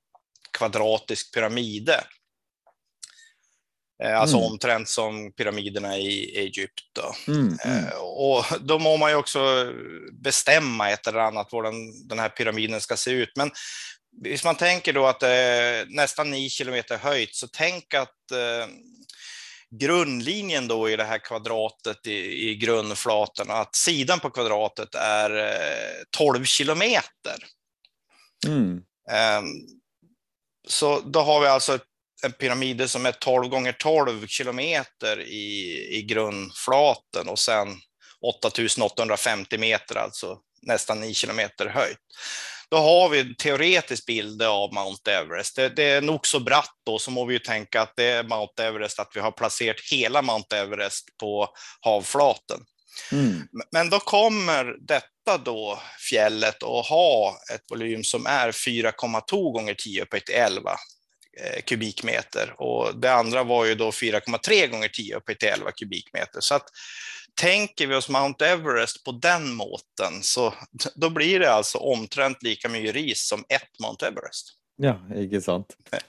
kvadratisk 0.57 1.33
pyramide. 1.33 2.03
Eh, 4.03 4.19
Alltså 4.19 4.37
Mm. 4.37 4.51
omtrent 4.51 4.89
som 4.89 5.33
pyramiderna 5.33 5.97
i 5.97 6.37
Egypten. 6.39 7.13
Mm, 7.27 7.57
mm. 7.65 7.85
Eh, 7.85 7.93
Och 7.99 8.45
då 8.61 8.79
må 8.79 8.97
man 8.97 9.11
ju 9.11 9.15
också 9.17 9.73
bestämma 10.13 10.89
ett 10.89 11.07
eller 11.07 11.19
annat 11.19 11.51
var 11.51 11.63
den, 11.63 12.07
den 12.07 12.19
här 12.19 12.29
pyramiden 12.29 12.81
ska 12.81 12.97
se 12.97 13.11
ut. 13.11 13.31
Men 13.35 13.51
hvis 14.21 14.43
man 14.43 14.55
tänker 14.55 14.93
då 14.93 15.07
att 15.07 15.19
det 15.19 15.27
är 15.35 15.85
nästan 15.89 16.31
9 16.31 16.49
kilometer 16.49 16.97
höjt, 16.97 17.35
så 17.35 17.47
tänk 17.47 17.93
att 17.93 18.31
eh, 18.31 18.67
grundlinjen 19.79 20.67
då 20.67 20.89
i 20.89 20.95
det 20.95 21.03
här 21.03 21.17
kvadratet 21.17 22.07
i, 22.07 22.49
i 22.49 22.55
grundflaten, 22.55 23.51
att 23.51 23.75
sidan 23.75 24.19
på 24.19 24.29
kvadratet 24.29 24.95
är 24.95 25.37
eh, 25.37 26.03
12 26.17 26.43
kilometer. 26.45 27.35
Mm. 28.47 28.81
Ehm, 29.11 29.45
Så 30.67 30.99
då 30.99 31.19
har 31.21 31.41
vi 31.41 31.47
alltså 31.47 31.75
ett- 31.75 31.81
en 32.23 32.31
pyramid 32.31 32.89
som 32.89 33.05
är 33.05 33.11
12 33.11 33.47
gånger 33.47 33.71
12 33.71 34.27
kilometer 34.27 35.21
i, 35.21 35.87
i 35.97 36.01
grundflaten 36.01 37.29
och 37.29 37.39
sen 37.39 37.67
8850 38.21 39.57
meter, 39.57 39.95
alltså 39.95 40.37
nästan 40.61 40.99
9 40.99 41.13
kilometer 41.13 41.65
höjt. 41.65 41.97
Då 42.71 42.77
har 42.77 43.09
vi 43.09 43.19
en 43.19 43.35
teoretisk 43.35 44.05
bild 44.05 44.41
av 44.41 44.73
Mount 44.73 45.11
Everest. 45.11 45.55
Det, 45.55 45.69
det 45.69 45.83
är 45.83 46.01
nog 46.01 46.27
så 46.27 46.39
bratt 46.39 46.75
då, 46.85 46.99
så 46.99 47.11
må 47.11 47.25
vi 47.25 47.33
ju 47.33 47.39
tänka 47.39 47.81
att 47.81 47.93
det 47.95 48.03
är 48.03 48.23
Mount 48.23 48.63
Everest, 48.63 48.99
att 48.99 49.11
vi 49.15 49.19
har 49.19 49.31
placerat 49.31 49.75
hela 49.91 50.21
Mount 50.21 50.57
Everest 50.57 51.17
på 51.19 51.47
havflaten. 51.81 52.59
Mm. 53.11 53.47
Men 53.71 53.89
då 53.89 53.99
kommer 53.99 54.75
detta 54.87 55.37
då 55.45 55.79
fjället 56.09 56.63
att 56.63 56.85
ha 56.85 57.37
ett 57.53 57.61
volym 57.69 58.03
som 58.03 58.25
är 58.25 58.51
4,2 58.51 59.53
gånger 59.53 59.73
10 59.73 60.03
upphöjt 60.03 60.25
till 60.25 60.35
11 60.35 60.71
eh, 60.71 60.75
kubikmeter 61.65 62.53
och 62.57 62.99
det 62.99 63.13
andra 63.13 63.43
var 63.43 63.65
ju 63.65 63.75
då 63.75 63.89
4,3 63.89 64.67
gånger 64.67 64.87
10 64.87 65.15
upphöjt 65.15 65.39
till 65.39 65.49
11 65.49 65.71
kubikmeter. 65.71 66.39
Så 66.39 66.55
att 66.55 66.65
tänker 67.41 67.87
vi 67.87 67.95
oss 67.95 68.09
Mount 68.09 68.45
Everest 68.45 69.03
på 69.03 69.11
den 69.11 69.53
måten 69.53 70.13
så 70.21 70.53
då 70.95 71.09
blir 71.09 71.39
det 71.39 71.53
alltså 71.53 71.77
omtrent 71.77 72.43
lika 72.43 72.69
mycket 72.69 72.95
ris 72.95 73.27
som 73.27 73.39
ett 73.49 73.79
Mount 73.83 74.07
Everest. 74.07 74.57
Ja, 74.81 74.95
ikke 75.15 75.41
sant. 75.41 75.75
Eh, 75.93 75.99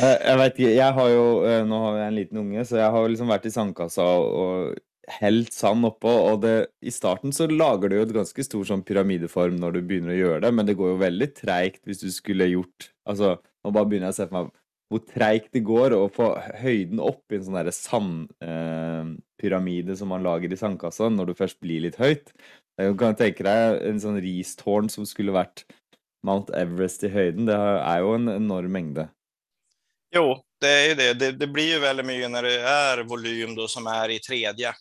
Jeg 0.00 0.38
vet 0.40 0.56
ikke, 0.56 0.70
jeg 0.72 0.94
har 0.96 1.08
jo 1.12 1.24
eh, 1.44 1.58
Nå 1.68 1.80
har 1.82 1.98
jeg 1.98 2.06
en 2.06 2.16
liten 2.16 2.40
unge, 2.40 2.64
så 2.64 2.78
jeg 2.80 2.94
har 2.94 3.10
liksom 3.12 3.28
vært 3.28 3.48
i 3.48 3.52
sandkassa 3.52 4.06
og 4.06 4.78
helt 5.18 5.52
sand 5.52 5.84
oppå, 5.84 6.08
og 6.30 6.40
det 6.44 6.54
I 6.80 6.92
starten 6.94 7.34
så 7.34 7.48
lager 7.50 7.90
du 7.90 7.96
jo 7.98 8.06
et 8.06 8.14
ganske 8.14 8.44
stor 8.46 8.64
sånn 8.64 8.84
pyramideform 8.86 9.58
når 9.60 9.76
du 9.76 9.80
begynner 9.82 10.14
å 10.14 10.20
gjøre 10.20 10.40
det, 10.46 10.52
men 10.54 10.68
det 10.68 10.76
går 10.78 10.94
jo 10.94 11.00
veldig 11.02 11.28
treigt 11.42 11.82
hvis 11.84 12.04
du 12.04 12.10
skulle 12.14 12.48
gjort 12.52 12.88
Altså, 13.10 13.34
nå 13.66 13.72
bare 13.74 13.90
begynner 13.90 14.12
jeg 14.12 14.14
å 14.14 14.20
se 14.20 14.28
for 14.30 14.36
meg 14.38 14.52
hvor 14.92 15.00
treigt 15.08 15.48
det 15.56 15.62
går 15.64 15.94
å 15.96 16.12
få 16.12 16.26
høyden 16.60 17.00
opp 17.02 17.32
i 17.32 17.36
en 17.38 17.46
sånn 17.46 17.72
sandpyramide 17.72 19.96
som 19.96 20.08
man 20.12 20.24
lager 20.26 20.52
i 20.52 20.58
sandkassa 20.60 21.08
når 21.12 21.24
du 21.30 21.34
først 21.38 21.58
blir 21.64 21.80
litt 21.86 21.98
høyt. 22.00 22.26
Jeg 22.80 22.96
kan 23.00 23.16
tenke 23.16 23.42
deg 23.46 23.60
en 23.88 24.00
sånn 24.02 24.18
ristårn 24.22 24.88
som 24.92 25.04
skulle 25.08 25.32
vært 25.34 25.58
Mount 26.22 26.54
Everest 26.54 27.02
i 27.04 27.10
höjden, 27.10 27.46
det 27.46 27.56
är 27.56 27.98
ju 27.98 28.14
en 28.14 28.28
enorm 28.28 28.72
mängd. 28.72 29.08
Jo, 30.14 30.42
det 30.60 30.68
är 30.68 30.88
ju 30.88 30.94
det. 30.94 31.14
det. 31.14 31.32
Det 31.32 31.46
blir 31.46 31.74
ju 31.74 31.78
väldigt 31.78 32.06
mycket 32.06 32.30
när 32.30 32.42
det 32.42 32.60
är 32.60 33.02
volym 33.02 33.54
då 33.54 33.68
som 33.68 33.86
är 33.86 34.08
i 34.08 34.18
tredje. 34.18 34.74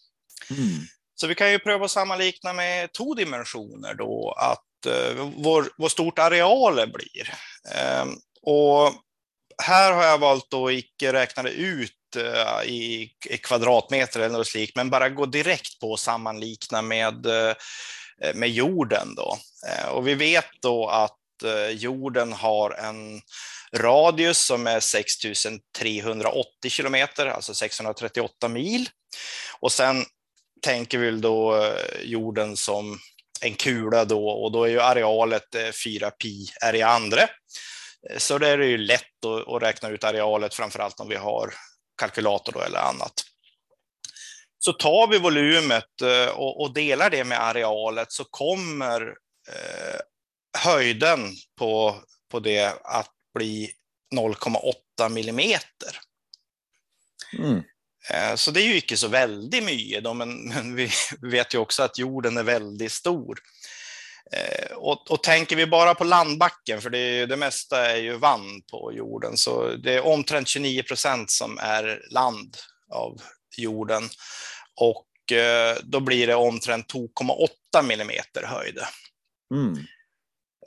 Mm. 0.51 0.80
Så 1.15 1.27
vi 1.27 1.36
kan 1.36 1.51
ju 1.51 1.60
pröva 1.60 1.86
att 1.86 1.91
sammanlikna 1.91 2.53
med 2.53 2.94
två 2.94 3.13
dimensioner 3.13 3.94
då, 3.94 4.36
att 4.38 4.86
eh, 4.86 5.30
vår, 5.36 5.65
vår 5.77 5.89
stort 5.89 6.20
arealer 6.20 6.88
blir. 6.88 7.34
Ehm, 7.75 8.10
och 8.41 8.94
här 9.62 9.91
har 9.91 10.03
jag 10.03 10.18
valt 10.18 10.53
att 10.53 10.72
icke 10.72 11.13
räkna 11.13 11.44
det 11.44 11.50
ut 11.50 12.15
eh, 12.15 12.63
i, 12.70 13.12
i 13.30 13.38
kvadratmeter 13.38 14.20
eller 14.20 14.38
något 14.38 14.48
slikt, 14.48 14.75
men 14.75 14.89
bara 14.89 15.10
gå 15.10 15.25
direkt 15.25 15.80
på 15.80 15.94
att 15.94 16.00
sammanlikna 16.00 16.82
med, 16.82 17.25
eh, 17.25 17.53
med 18.34 18.50
jorden 18.50 19.15
då. 19.15 19.38
Eh, 19.68 19.88
och 19.88 20.08
vi 20.08 20.13
vet 20.13 20.50
då 20.62 20.88
att 20.88 21.18
jorden 21.72 22.34
har 22.34 22.72
en 22.72 23.22
radius 23.75 24.38
som 24.38 24.68
är 24.68 24.80
6380 24.80 26.70
kilometer, 26.70 27.25
alltså 27.25 27.53
638 27.53 28.48
mil. 28.48 28.89
Och 29.60 29.72
sen 29.72 30.06
tänker 30.62 30.98
vi 30.98 31.12
då 31.12 31.72
jorden 32.03 32.58
som 32.58 33.00
en 33.41 33.56
kula 33.56 34.06
då 34.06 34.30
och 34.30 34.51
då 34.51 34.63
är 34.63 34.70
ju 34.70 34.82
arealet 34.82 35.56
4 35.84 36.12
pi 36.12 36.48
är 36.62 36.75
i 36.75 36.82
andra. 36.82 37.30
Så 38.17 38.38
det 38.38 38.48
är 38.48 38.58
det 38.58 38.65
ju 38.65 38.77
lätt 38.77 39.25
att, 39.48 39.62
räkna 39.62 39.89
ut 39.89 40.03
arealet, 40.03 40.53
framför 40.53 40.79
allt 40.79 41.00
om 41.00 41.10
vi 41.10 41.15
har 41.15 41.53
kalkylator 41.98 42.65
eller 42.65 42.79
annat. 42.79 43.13
Så 44.60 44.74
tar 44.74 45.08
vi 45.08 45.20
volymet 45.20 46.01
eh, 46.01 46.27
och, 46.38 46.74
delar 46.74 47.10
det 47.10 47.24
med 47.24 47.43
arealet 47.43 48.12
så 48.12 48.24
kommer 48.24 49.01
eh, 49.48 50.00
höjden 50.58 51.29
på, 51.58 52.03
på 52.31 52.39
det 52.39 52.74
att 52.84 53.12
bli 53.34 53.72
0,8 54.15 55.10
millimeter. 55.10 56.00
Mm. 57.39 57.63
Eh, 58.10 58.36
så 58.36 58.51
det 58.51 58.62
är 58.62 58.65
ju 58.65 58.75
inte 58.75 58.98
så 58.98 59.08
väldigt 59.08 59.63
mycket, 59.63 60.15
men, 60.15 60.75
vi 60.75 60.89
vet 61.22 61.53
ju 61.53 61.58
också 61.58 61.84
att 61.84 61.98
jorden 61.98 62.38
är 62.38 62.43
väldigt 62.43 62.91
stor. 62.91 63.39
Eh, 64.33 64.75
och, 64.75 65.11
och, 65.11 65.23
tänker 65.23 65.55
vi 65.55 65.67
bara 65.67 65.95
på 65.95 66.03
landbacken, 66.03 66.81
för 66.81 66.89
det, 66.89 67.25
det 67.25 67.37
mesta 67.37 67.91
är 67.91 67.97
ju 67.97 68.17
vann 68.17 68.61
på 68.71 68.93
jorden, 68.93 69.37
så 69.37 69.75
det 69.75 69.93
är 69.93 70.05
omtrent 70.05 70.47
29 70.47 70.83
procent 70.83 71.31
som 71.31 71.57
är 71.57 72.01
land 72.11 72.57
av 72.89 73.21
jorden. 73.57 74.03
Och 74.75 75.31
eh, 75.37 75.77
då 75.83 75.99
blir 75.99 76.27
det 76.27 76.35
omtrent 76.35 76.93
2,8 76.93 77.83
millimeter 77.83 78.43
höjd. 78.43 78.79
Mm. 79.53 79.77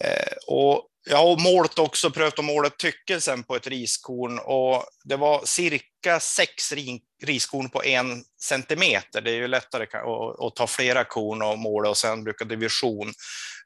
Eh, 0.05 0.37
och 0.47 0.89
jag 1.07 1.17
har 1.17 1.37
målt 1.37 1.79
också, 1.79 2.11
prövat 2.11 2.39
att 2.39 2.45
måla 2.45 2.71
tyckelsen 2.71 3.43
på 3.43 3.57
ett 3.57 3.67
riskorn 3.67 4.39
och 4.39 4.85
det 5.05 5.17
var 5.17 5.45
cirka 5.45 6.21
sex 6.21 6.73
riskorn 7.23 7.71
på 7.71 7.85
en 7.85 8.25
centimeter. 8.43 9.21
Det 9.21 9.31
är 9.31 9.35
ju 9.35 9.49
lättare 9.49 9.85
att, 10.47 10.57
ta 10.57 10.67
flera 10.67 11.05
korn 11.05 11.43
och 11.43 11.59
måla 11.59 11.89
och 11.89 11.97
sen 11.97 12.25
bruka 12.25 12.45
division. 12.45 13.13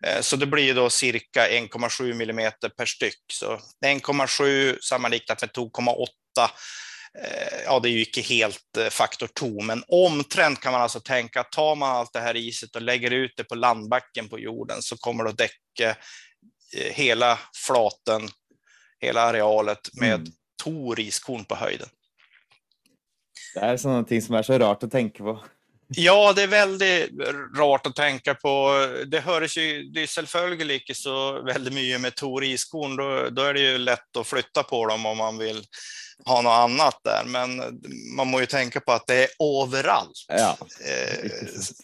Eh, 0.07 0.21
så 0.21 0.37
det 0.37 0.47
blir 0.47 0.75
då 0.75 0.90
cirka 0.90 1.49
1,7 1.49 2.14
millimeter 2.14 2.68
per 2.68 2.87
styck. 2.87 3.25
Så 3.33 3.59
1,7 3.87 4.78
sammanliknat 4.80 5.40
med 5.40 5.50
2,8 5.50 6.07
eh, 7.25 7.59
ja, 7.64 7.80
det 7.80 7.88
är 7.88 7.92
ju 7.92 8.04
inte 8.04 8.21
helt 8.21 8.76
eh, 8.78 8.88
faktor 8.88 9.28
2, 9.38 9.62
men 9.62 9.85
omtrent 9.88 10.61
kan 10.61 10.73
man 10.73 10.83
alltså 10.83 11.00
tänka 11.00 11.40
att 11.40 11.52
tar 11.52 11.75
man 11.75 11.97
allt 11.97 12.12
det 12.12 12.21
här 12.21 12.37
iset 12.37 12.76
och 12.76 12.83
lägger 12.83 13.11
ut 13.11 13.33
det 13.37 13.45
på 13.45 13.54
landbacken 13.54 14.28
på 14.28 14.38
jorden 14.38 14.83
så 14.83 14.97
kommer 14.97 15.25
det 15.25 15.30
att 15.30 15.38
däcka 15.38 15.97
hela 16.73 17.39
flaten, 17.67 18.29
hela 19.01 19.23
arealet 19.23 19.89
med 20.01 20.15
mm. 20.15 20.27
två 20.63 20.95
riskorn 20.95 21.45
på 21.45 21.55
höjden. 21.55 21.89
Det 23.55 23.61
är 23.61 23.77
sånt 23.77 24.25
som 24.25 24.35
är 24.35 24.43
så 24.43 24.59
rart 24.59 24.83
att 24.83 24.91
tänka 24.91 25.25
på. 25.25 25.45
Ja, 25.91 26.33
det 26.33 26.43
är 26.43 26.47
väldigt 26.47 27.11
rart 27.57 27.87
att 27.87 27.97
tänka 27.97 28.35
på. 28.35 28.87
Det 29.07 29.21
hörs 29.21 29.59
ju, 29.59 29.83
det 29.83 30.03
är 30.03 30.07
självföljligt 30.07 30.89
inte 30.89 31.01
så 31.01 31.43
väldigt 31.43 31.75
mycket 31.75 32.01
med 32.01 32.15
Tor 32.15 32.45
iskorn. 32.45 32.97
Då, 32.97 33.31
då 33.31 33.43
är 33.43 33.55
det 33.55 33.61
ju 33.61 33.79
lätt 33.79 34.17
att 34.17 34.27
flytta 34.27 34.63
på 34.63 34.87
dem 34.87 35.07
om 35.07 35.19
man 35.19 35.39
vill 35.39 35.65
ha 36.25 36.43
något 36.43 36.51
annat 36.51 37.01
där. 37.05 37.25
Men 37.25 37.57
man 38.17 38.27
måste 38.27 38.43
ju 38.43 38.47
tänka 38.47 38.81
på 38.81 38.93
att 38.93 39.07
det 39.07 39.25
är 39.25 39.29
överallt. 39.63 40.25
Ja. 40.29 40.57
Eh, 40.85 41.31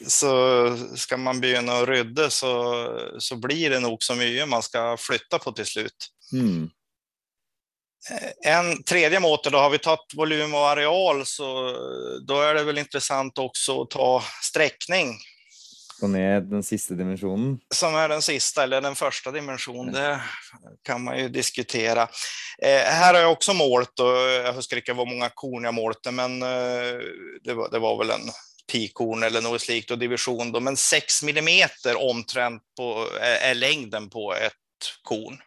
så 0.07 0.77
ska 0.97 1.17
man 1.17 1.41
börja 1.41 1.87
rydda 1.87 2.31
så, 2.31 2.75
så 3.19 3.37
blir 3.37 3.71
det 3.71 3.81
nog 3.81 4.03
så 4.03 4.15
mycket 4.15 4.49
man 4.49 4.63
ska 4.63 4.97
flytta 4.97 5.39
på 5.39 5.53
till 5.53 5.67
slut. 5.67 6.09
Mm. 6.33 6.71
En 8.45 8.83
tredje 8.83 9.21
mått, 9.21 9.45
då 9.45 9.59
har 9.59 9.71
vi 9.71 9.79
tagit 9.79 10.15
volym 10.15 10.55
och 10.55 10.69
areal, 10.69 11.27
så 11.27 11.73
då 12.27 12.41
är 12.41 12.55
det 12.55 12.65
väl 12.65 12.79
intressant 12.79 13.39
också 13.39 13.83
att 13.83 13.91
ta 13.91 14.23
sträckning. 14.43 15.19
Gå 16.05 16.09
ner 16.09 16.41
den 16.41 16.63
sista 16.63 16.95
dimensionen. 16.95 17.59
Som 17.75 17.95
är 17.95 18.09
den 18.09 18.23
sista, 18.23 18.63
eller 18.63 18.81
den 18.81 18.95
första 18.95 19.31
dimensionen, 19.31 19.95
det 19.95 20.21
kan 20.83 21.05
man 21.05 21.19
ju 21.19 21.29
diskutera. 21.29 22.03
Eh, 22.63 22.81
här 22.85 23.15
har 23.15 23.21
jag 23.21 23.33
också 23.33 23.55
målt, 23.55 24.01
och 24.01 24.07
jag 24.07 24.53
huskar 24.53 24.77
inte 24.77 24.93
hur 24.93 25.07
många 25.07 25.31
korn 25.35 25.65
jag 25.65 25.75
målte, 25.75 26.11
men 26.11 26.43
eh, 26.43 26.99
det, 27.45 27.55
var, 27.55 27.71
det 27.71 27.79
var 27.79 27.99
väl 27.99 28.11
en 28.11 28.31
tikorn 28.73 29.23
eller 29.23 29.41
något 29.41 29.61
slikt 29.61 29.91
och 29.91 29.99
division. 29.99 30.53
Då. 30.53 30.61
Men 30.61 30.77
6 30.77 31.23
millimeter 31.23 32.11
omtrent 32.11 32.63
på, 32.77 33.09
är 33.21 33.55
längden 33.55 34.11
på 34.11 34.35
ett 34.35 34.53
korn. 35.03 35.39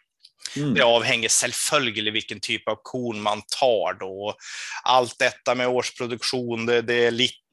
Mm. 0.56 0.74
Det 0.74 0.82
avhänger 0.82 1.30
självföljligt 1.30 2.14
vilken 2.14 2.40
typ 2.40 2.68
av 2.68 2.80
korn 2.84 3.22
man 3.22 3.42
tar 3.60 4.00
då. 4.00 4.36
Allt 4.84 5.20
detta 5.20 5.56
med 5.56 5.68
årsproduktion, 5.68 6.66
det, 6.66 6.82
det 6.82 7.06
är 7.06 7.12
lite 7.12 7.47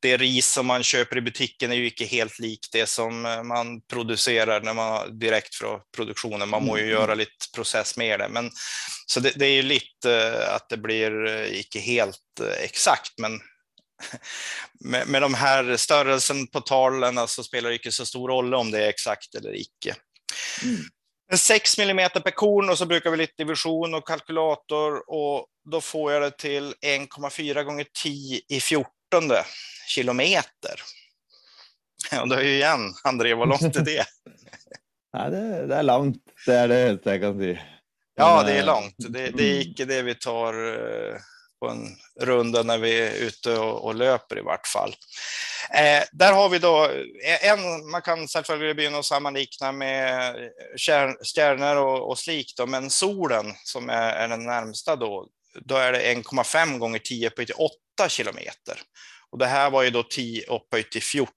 det 0.00 0.16
ris 0.16 0.52
som 0.52 0.66
man 0.66 0.82
köper 0.82 1.16
i 1.16 1.20
butiken 1.20 1.72
är 1.72 1.76
ju 1.76 1.84
inte 1.84 2.04
helt 2.04 2.38
likt 2.38 2.72
det 2.72 2.86
som 2.86 3.22
man 3.22 3.80
producerar 3.80 4.60
när 4.60 4.74
man 4.74 5.18
direkt 5.18 5.54
från 5.54 5.80
produktionen. 5.96 6.48
Man 6.48 6.64
må 6.64 6.76
ju 6.76 6.82
mm. 6.82 6.94
göra 6.94 7.14
lite 7.14 7.46
process 7.54 7.96
med 7.96 8.20
det, 8.20 8.28
men 8.28 8.50
så 9.06 9.20
det, 9.20 9.32
det 9.36 9.46
är 9.46 9.54
ju 9.54 9.62
lite 9.62 10.42
att 10.54 10.68
det 10.68 10.76
blir 10.76 11.44
inte 11.52 11.78
helt 11.78 12.40
exakt, 12.62 13.18
men 13.18 13.40
med, 14.80 15.08
med 15.08 15.22
de 15.22 15.34
här 15.34 15.76
störelsen 15.76 16.46
på 16.46 16.60
talen 16.60 17.14
så 17.14 17.20
alltså 17.20 17.42
spelar 17.42 17.70
det 17.70 17.76
inte 17.76 17.92
så 17.92 18.06
stor 18.06 18.28
roll 18.28 18.54
om 18.54 18.70
det 18.70 18.84
är 18.84 18.88
exakt 18.88 19.34
eller 19.34 19.56
icke. 19.56 19.94
Mm. 20.62 20.82
6 21.34 21.78
mm 21.78 22.10
per 22.10 22.30
korn 22.30 22.70
och 22.70 22.78
så 22.78 22.86
brukar 22.86 23.10
vi 23.10 23.16
lite 23.16 23.34
division 23.36 23.94
och 23.94 24.08
kalkylator 24.08 25.10
och 25.10 25.46
då 25.70 25.80
får 25.80 26.12
jag 26.12 26.22
det 26.22 26.30
till 26.30 26.74
1,4 26.86 27.62
gånger 27.62 27.86
10 28.02 28.40
i 28.48 28.60
14 28.60 28.90
kilometer. 29.88 30.82
Och 32.20 32.28
då 32.28 32.34
är 32.34 32.42
ju 32.42 32.54
igen, 32.54 32.94
André, 33.04 33.34
vad 33.34 33.48
långt 33.48 33.76
är 33.76 33.84
det? 33.84 34.04
ja, 35.12 35.30
det, 35.30 35.66
det 35.66 35.74
är 35.74 35.82
långt, 35.82 36.22
det 36.46 36.54
är 36.54 36.68
det 36.68 37.04
jag 37.04 37.20
kan 37.20 37.38
säga. 37.38 37.60
Ja, 38.14 38.42
det 38.42 38.52
är 38.52 38.58
eh, 38.58 38.66
långt. 38.66 38.94
Det, 38.98 39.30
det 39.30 39.42
är 39.42 39.60
icke 39.60 39.84
det 39.84 40.02
vi 40.02 40.14
tar 40.14 40.54
eh, 40.54 41.16
på 41.66 41.72
en 41.72 41.96
runda 42.20 42.62
när 42.62 42.78
vi 42.78 43.00
är 43.00 43.12
ute 43.12 43.58
och, 43.58 43.84
och 43.84 43.94
löper 43.94 44.38
i 44.38 44.42
vart 44.42 44.66
fall. 44.66 44.94
Eh, 45.70 46.04
där 46.12 46.32
har 46.32 46.48
vi 46.48 46.58
då 46.58 46.84
eh, 47.24 47.50
en, 47.50 47.90
man 47.90 48.02
kan 48.02 48.28
självklart 48.28 48.58
börja 48.58 49.02
sammanlikna 49.02 49.72
med 49.72 50.28
eh, 50.28 51.12
stjärnor 51.34 51.76
och, 51.76 52.10
och 52.10 52.18
slik, 52.18 52.54
då, 52.56 52.66
men 52.66 52.90
solen 52.90 53.54
som 53.64 53.90
är, 53.90 54.12
är 54.12 54.28
den 54.28 54.44
närmsta 54.44 54.96
då, 54.96 55.26
då 55.64 55.76
är 55.76 55.92
det 55.92 56.14
1,5 56.14 56.78
gånger 56.78 56.98
10 56.98 57.30
på 57.30 57.42
8 57.98 58.08
kilometer. 58.08 58.80
Och 59.30 59.38
det 59.38 59.46
här 59.46 59.70
var 59.70 59.82
ju 59.82 59.90
då 59.90 60.02
10 60.02 60.46
upphöjt 60.46 60.92
till 60.92 61.02
14. 61.02 61.32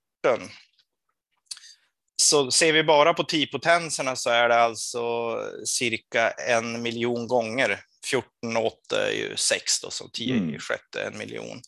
Så 2.22 2.52
ser 2.52 2.74
vi 2.74 2.84
bara 2.84 3.14
på 3.14 3.24
10-potenserna 3.24 4.16
så 4.16 4.30
är 4.30 4.50
det 4.50 4.62
alltså 4.62 5.36
cirka 5.66 6.30
en 6.30 6.82
miljon 6.82 7.28
gånger 7.28 7.80
14 8.10 8.58
och 8.58 8.66
8 8.66 9.08
är 9.08 9.12
ju 9.12 9.36
6 9.36 9.82
då, 9.82 9.92
så 9.92 10.10
10 10.10 10.34
mm. 10.34 10.56
i 10.56 10.60
sjätte 10.60 11.02
en 11.02 11.18
miljon. 11.18 11.62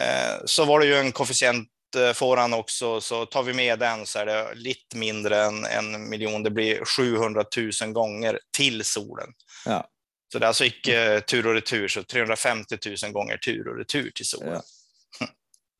Eh, 0.00 0.44
så 0.44 0.64
var 0.64 0.80
det 0.80 0.86
ju 0.86 0.94
en 0.94 1.12
koefficient 1.12 1.68
eh, 1.96 2.12
får 2.12 2.54
också, 2.54 3.00
så 3.00 3.26
tar 3.26 3.42
vi 3.42 3.52
med 3.52 3.78
den 3.78 4.06
så 4.06 4.18
är 4.18 4.26
det 4.26 4.54
lite 4.54 4.96
mindre 4.96 5.44
än 5.44 5.64
en 5.64 6.08
miljon. 6.10 6.42
Det 6.42 6.50
blir 6.50 6.84
700 6.84 7.44
000 7.82 7.92
gånger 7.92 8.38
till 8.56 8.84
solen. 8.84 9.28
Ja. 9.66 9.88
Så 10.32 10.38
det 10.38 10.46
är 10.46 10.48
alltså 10.48 10.64
icke 10.64 11.20
tur 11.20 11.46
och 11.46 11.54
retur, 11.54 11.88
så 11.88 12.02
350 12.02 12.78
000 13.02 13.12
gånger 13.12 13.36
tur 13.36 13.68
och 13.68 13.78
retur 13.78 14.10
till 14.10 14.26
solen. 14.26 14.60
Ja. 15.20 15.26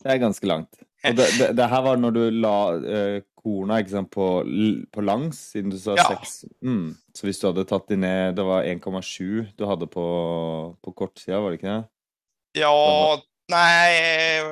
Det 0.02 0.10
är 0.10 0.16
ganska 0.16 0.46
långt. 0.46 0.70
Det, 1.12 1.38
det, 1.38 1.52
det, 1.52 1.64
här 1.64 1.82
var 1.82 1.96
när 1.96 2.10
du 2.10 2.30
la 2.30 2.86
eh, 2.86 3.22
korna 3.34 3.78
liksom, 3.78 4.08
på, 4.08 4.44
på 4.90 5.00
langs, 5.00 5.50
siden 5.50 5.70
du 5.70 5.78
sa 5.78 5.94
ja. 5.96 6.18
6. 6.22 6.44
Mm. 6.62 6.94
Så 7.12 7.26
om 7.26 7.32
du 7.40 7.46
hade 7.46 7.64
tagit 7.64 7.88
det 7.88 7.96
ner, 7.96 8.32
det 8.32 8.42
var 8.42 8.64
1,7 8.64 9.46
du 9.56 9.64
hade 9.64 9.86
på, 9.86 10.76
på 10.82 10.92
kortsida, 10.92 11.40
var 11.40 11.50
det 11.50 11.54
inte 11.54 11.66
det? 11.66 11.84
Ja, 12.58 13.22
nej, 13.48 14.42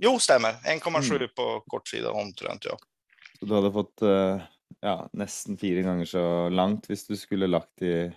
jo 0.00 0.18
stämmer. 0.18 0.52
1,7 0.52 1.16
mm. 1.16 1.28
på 1.36 1.64
kortsida 1.66 2.10
omtrent, 2.10 2.64
ja. 2.64 2.76
Så 3.40 3.46
du 3.46 3.54
hade 3.54 3.72
fått 3.72 4.02
eh, 4.02 4.40
ja, 4.80 5.08
nästan 5.12 5.56
fyra 5.56 5.82
gånger 5.82 6.04
så 6.04 6.48
långt 6.48 6.90
om 6.90 6.96
du 7.08 7.16
skulle 7.16 7.46
lagt 7.46 7.82
i 7.82 8.12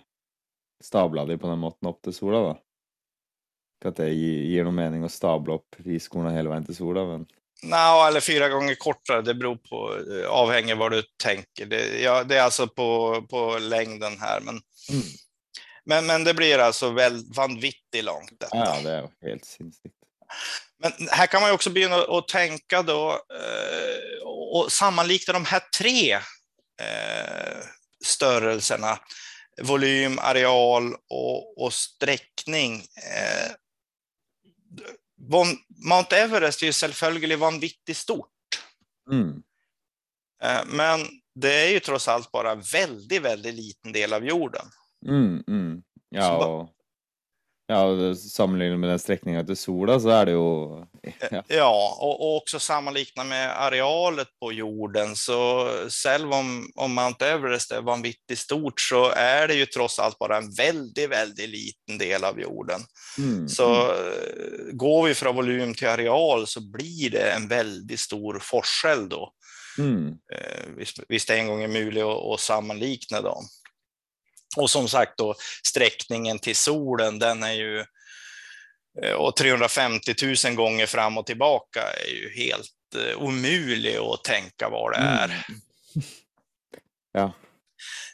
stabla 0.84 1.24
dig 1.24 1.38
på 1.38 1.46
den 1.46 1.58
måten 1.58 1.88
upp 1.88 2.02
till 2.02 2.14
sola 2.14 2.38
då? 2.38 2.58
Att 3.84 3.96
det 3.96 4.14
ger 4.14 4.64
någon 4.64 4.74
mening 4.74 5.04
att 5.04 5.12
stabla 5.12 5.54
upp 5.54 5.76
riskorna 5.78 6.30
hela 6.30 6.50
vägen 6.50 6.64
till 6.64 6.76
sola, 6.76 7.04
men 7.04 7.26
Nej, 7.68 8.08
eller 8.08 8.20
fyra 8.20 8.48
gånger 8.48 8.74
kortare. 8.74 9.22
Det 9.22 9.34
beror 9.34 9.56
på, 9.56 9.96
eh, 10.14 10.30
avhänger 10.30 10.74
vad 10.74 10.92
du 10.92 11.02
tänker. 11.22 11.66
Det, 11.66 12.00
ja, 12.00 12.24
det 12.24 12.36
är 12.36 12.42
alltså 12.42 12.68
på, 12.68 13.22
på 13.30 13.58
längden 13.58 14.20
här. 14.20 14.40
Men, 14.40 14.60
mm. 14.90 15.04
men, 15.84 16.06
men 16.06 16.24
det 16.24 16.34
blir 16.34 16.58
alltså 16.58 16.90
väldigt 16.90 17.36
vanvittigt 17.36 18.04
långt. 18.04 18.40
Detta. 18.40 18.56
Ja, 18.56 18.80
det 18.82 18.90
är 18.90 19.28
helt 19.28 19.44
sinnessjukt. 19.44 19.94
Men 20.78 20.92
här 21.10 21.26
kan 21.26 21.40
man 21.40 21.50
ju 21.50 21.54
också 21.54 21.70
börja 21.70 22.18
att 22.18 22.28
tänka 22.28 22.82
då 22.82 23.10
eh, 23.10 24.26
och 24.26 24.72
sammanlikna 24.72 25.32
de 25.32 25.44
här 25.44 25.62
tre 25.78 26.12
eh, 26.80 27.58
störelserna. 28.04 28.98
Volym, 29.62 30.18
areal 30.18 30.94
och, 31.10 31.64
och 31.64 31.72
sträckning. 31.72 32.82
Eh, 35.32 35.44
Mount 35.88 36.16
Everest 36.16 36.62
är 36.62 36.66
ju 36.66 36.72
självföljligt 36.72 37.38
vanvittigt 37.38 37.98
stort. 37.98 38.28
Mm. 39.10 39.42
Eh, 40.42 40.64
men 40.66 41.00
det 41.34 41.66
är 41.66 41.70
ju 41.70 41.80
trots 41.80 42.08
allt 42.08 42.32
bara 42.32 42.54
väldigt, 42.54 43.22
väldigt 43.22 43.54
liten 43.54 43.92
del 43.92 44.12
av 44.12 44.24
jorden. 44.26 44.66
Mm, 45.06 45.44
mm. 45.48 45.82
Ja, 46.08 46.68
Ja, 47.66 48.14
sammenlignet 48.14 48.78
med 48.78 48.90
den 48.90 48.98
sträckningen 48.98 49.46
till 49.46 49.56
sola 49.56 50.00
så 50.00 50.08
är 50.08 50.26
det 50.26 50.32
ju... 50.32 50.84
Ja, 51.30 51.42
ja 51.48 51.98
och, 52.00 52.20
och, 52.20 52.36
också 52.36 52.58
sammanlikna 52.58 53.24
med 53.24 53.62
arealet 53.62 54.28
på 54.40 54.52
jorden. 54.52 55.16
Så 55.16 55.68
själv 55.88 56.32
om, 56.32 56.70
om 56.74 56.94
Mount 56.94 57.26
Everest 57.26 57.70
är 57.70 57.82
vanvittigt 57.82 58.40
stort 58.40 58.80
så 58.80 59.10
är 59.10 59.48
det 59.48 59.54
ju 59.54 59.66
trots 59.66 59.98
allt 59.98 60.18
bara 60.18 60.36
en 60.36 60.50
väldigt, 60.54 61.10
väldigt 61.10 61.48
liten 61.48 61.98
del 61.98 62.24
av 62.24 62.40
jorden. 62.40 62.80
Mm. 63.18 63.48
Så 63.48 63.92
mm. 63.92 64.76
går 64.76 65.08
vi 65.08 65.14
från 65.14 65.36
volym 65.36 65.74
till 65.74 65.88
areal 65.88 66.46
så 66.46 66.60
blir 66.70 67.10
det 67.10 67.30
en 67.30 67.48
väldigt 67.48 68.00
stor 68.00 68.38
forskel 68.42 69.08
då. 69.08 69.32
Mm. 69.78 70.08
Eh, 70.08 70.76
visst, 70.76 71.00
visst 71.08 71.30
en 71.30 71.46
gång 71.46 71.62
är 71.62 71.68
möjligt 71.68 72.04
att 72.04 72.40
sammanlikna 72.40 73.20
dem. 73.20 73.44
Och 74.56 74.70
som 74.70 74.88
sagt 74.88 75.18
då 75.18 75.34
sträckningen 75.66 76.38
till 76.38 76.56
solen, 76.56 77.18
den 77.18 77.42
är 77.42 77.52
ju 77.52 77.84
eh, 79.02 79.12
och 79.12 79.36
350 79.36 80.14
000 80.44 80.54
gånger 80.54 80.86
fram 80.86 81.18
och 81.18 81.26
tillbaka 81.26 81.82
är 81.82 82.10
ju 82.10 82.34
helt 82.34 82.70
uh, 82.96 83.16
omöjlig 83.16 83.96
att 83.96 84.24
tänka 84.24 84.68
vad 84.68 84.92
det 84.92 84.98
är. 84.98 85.24
Mm. 85.24 85.60
Ja. 87.16 87.32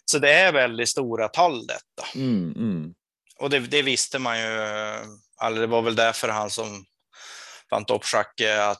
Så 0.04 0.18
det 0.18 0.32
är 0.32 0.52
väldigt 0.52 0.88
stora 0.88 1.28
tal 1.28 1.66
detta. 1.66 2.08
Mm, 2.14 2.52
mm. 2.56 2.94
Och 3.38 3.50
det, 3.50 3.58
det, 3.58 3.82
visste 3.82 4.18
man 4.18 4.40
ju, 4.40 4.58
alltså 5.36 5.60
det 5.60 5.66
var 5.66 5.82
väl 5.82 5.96
därför 5.96 6.28
han 6.28 6.50
som 6.50 6.84
vann 7.70 7.84
toppschacke 7.84 8.74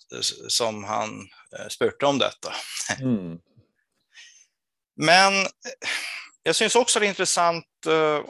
som 0.49 0.85
han 0.85 1.29
eh, 1.59 1.69
spurtade 1.69 2.11
om 2.11 2.19
detta. 2.19 2.55
Mm. 3.01 3.39
Men 4.97 5.33
jag 6.43 6.57
syns 6.57 6.77
också 6.77 7.01
det 7.01 7.07
är 7.07 7.09
intressant 7.09 7.65
att, 7.87 8.27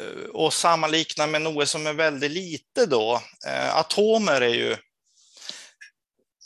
uh, 0.00 0.46
att 0.46 0.54
sammanlikna 0.54 1.26
med 1.26 1.42
något 1.42 1.68
som 1.68 1.86
är 1.86 1.92
väldigt 1.92 2.30
lite 2.30 2.86
då. 2.86 3.22
Uh, 3.46 3.76
atomer 3.76 4.40
är 4.40 4.54
ju, 4.54 4.76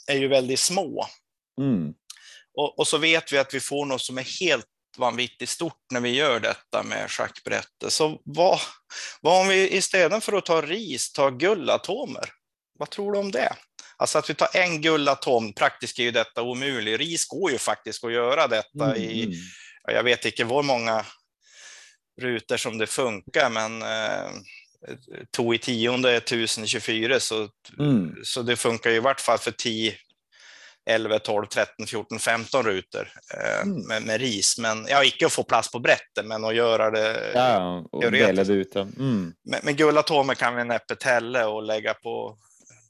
är 0.06 0.16
ju 0.16 0.28
väldigt 0.28 0.60
små. 0.60 1.06
Mm. 1.60 1.94
Och, 2.54 2.78
och, 2.78 2.88
så 2.88 2.98
vet 2.98 3.32
vi 3.32 3.38
att 3.38 3.54
vi 3.54 3.60
får 3.60 3.86
något 3.86 4.02
som 4.02 4.18
är 4.18 4.40
helt 4.40 4.66
vanvittigt 4.96 5.50
stort 5.50 5.82
när 5.92 6.00
vi 6.00 6.10
gör 6.10 6.40
detta 6.40 6.82
med 6.82 7.10
schackbrätte. 7.10 7.90
Så 7.90 8.20
vad, 8.24 8.60
vad 9.20 9.40
om 9.40 9.48
vi 9.48 9.76
istället 9.76 10.24
för 10.24 10.32
att 10.32 10.46
ta 10.46 10.62
ris 10.62 11.12
tar 11.12 11.30
guldatomer? 11.30 12.30
Vad 12.78 12.90
tror 12.90 13.12
du 13.12 13.18
om 13.18 13.30
det? 13.30 13.56
Alltså 13.96 14.18
att 14.18 14.30
vi 14.30 14.34
tar 14.34 14.48
en 14.56 14.80
gullatom, 14.80 15.52
praktiskt 15.52 15.98
är 15.98 16.02
ju 16.02 16.10
detta 16.10 16.42
omöjligt. 16.42 17.00
RIS 17.00 17.28
går 17.28 17.50
ju 17.50 17.58
faktiskt 17.58 18.04
att 18.04 18.12
göra 18.12 18.46
detta 18.46 18.84
mm. 18.84 18.96
i 18.96 19.34
jag 19.92 20.02
vet 20.02 20.24
inte 20.24 20.44
hur 20.44 20.62
många 20.62 21.04
rutor 22.20 22.56
som 22.56 22.78
det 22.78 22.86
funkar, 22.86 23.50
men 23.50 23.82
eh, 23.82 24.30
tog 25.30 25.54
i 25.54 25.58
tionde 25.58 26.12
är 26.12 26.16
1024, 26.16 27.20
så, 27.20 27.48
mm. 27.78 28.16
så 28.24 28.42
det 28.42 28.56
funkar 28.56 28.90
ju 28.90 28.96
i 28.96 29.00
vart 29.00 29.20
fall 29.20 29.38
för 29.38 29.50
10, 29.50 29.94
11, 30.90 31.18
12, 31.18 31.46
13, 31.46 31.86
14, 31.86 32.18
15 32.18 32.62
rutor 32.62 33.08
eh, 33.34 33.62
mm. 33.62 33.86
med, 33.86 34.02
med, 34.02 34.20
ris. 34.20 34.58
Men 34.58 34.86
ja, 34.88 35.04
icke 35.04 35.26
att 35.26 35.32
få 35.32 35.42
plats 35.42 35.70
på 35.70 35.78
brätten, 35.78 36.28
men 36.28 36.44
att 36.44 36.54
göra 36.54 36.90
det. 36.90 37.32
Ja, 37.34 37.84
och 37.92 38.00
det 38.00 38.08
ut. 38.50 38.76
Mm. 38.76 39.32
Men, 39.44 39.60
men 39.62 39.76
gullatomer 39.76 40.34
kan 40.34 40.56
vi 40.56 40.64
näppet 40.64 41.02
hälla 41.02 41.48
och 41.48 41.62
lägga 41.62 41.94
på, 41.94 42.38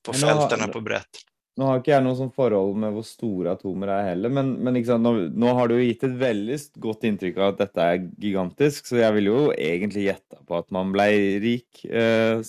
på 0.03 0.13
fälten 0.13 0.71
på 0.71 0.81
brett. 0.81 1.28
Nå 1.59 1.67
har 1.67 1.81
ikke 1.81 1.91
jeg 1.91 2.05
noe 2.07 2.15
sånn 2.15 2.31
forhold 2.35 2.77
med 2.79 2.93
hvor 2.95 3.05
store 3.07 3.57
atomer 3.57 3.91
er 3.91 4.05
heller, 4.13 4.31
men, 4.31 4.53
men 4.63 4.77
nå, 4.79 5.13
nå, 5.35 5.55
har 5.59 5.67
du 5.67 5.75
jo 5.75 5.87
gitt 5.89 6.05
et 6.07 6.15
veldig 6.21 6.59
godt 6.79 7.09
inntrykk 7.09 7.41
av 7.41 7.49
at 7.51 7.63
dette 7.65 7.87
er 7.87 8.05
gigantisk, 8.23 8.87
så 8.87 9.01
jeg 9.01 9.17
vil 9.17 9.31
jo 9.33 9.41
egentlig 9.57 10.05
gjette 10.05 10.39
på 10.47 10.55
at 10.55 10.69
man 10.75 10.93
ble 10.95 11.09
rik. 11.43 11.83
Eh, 11.83 12.45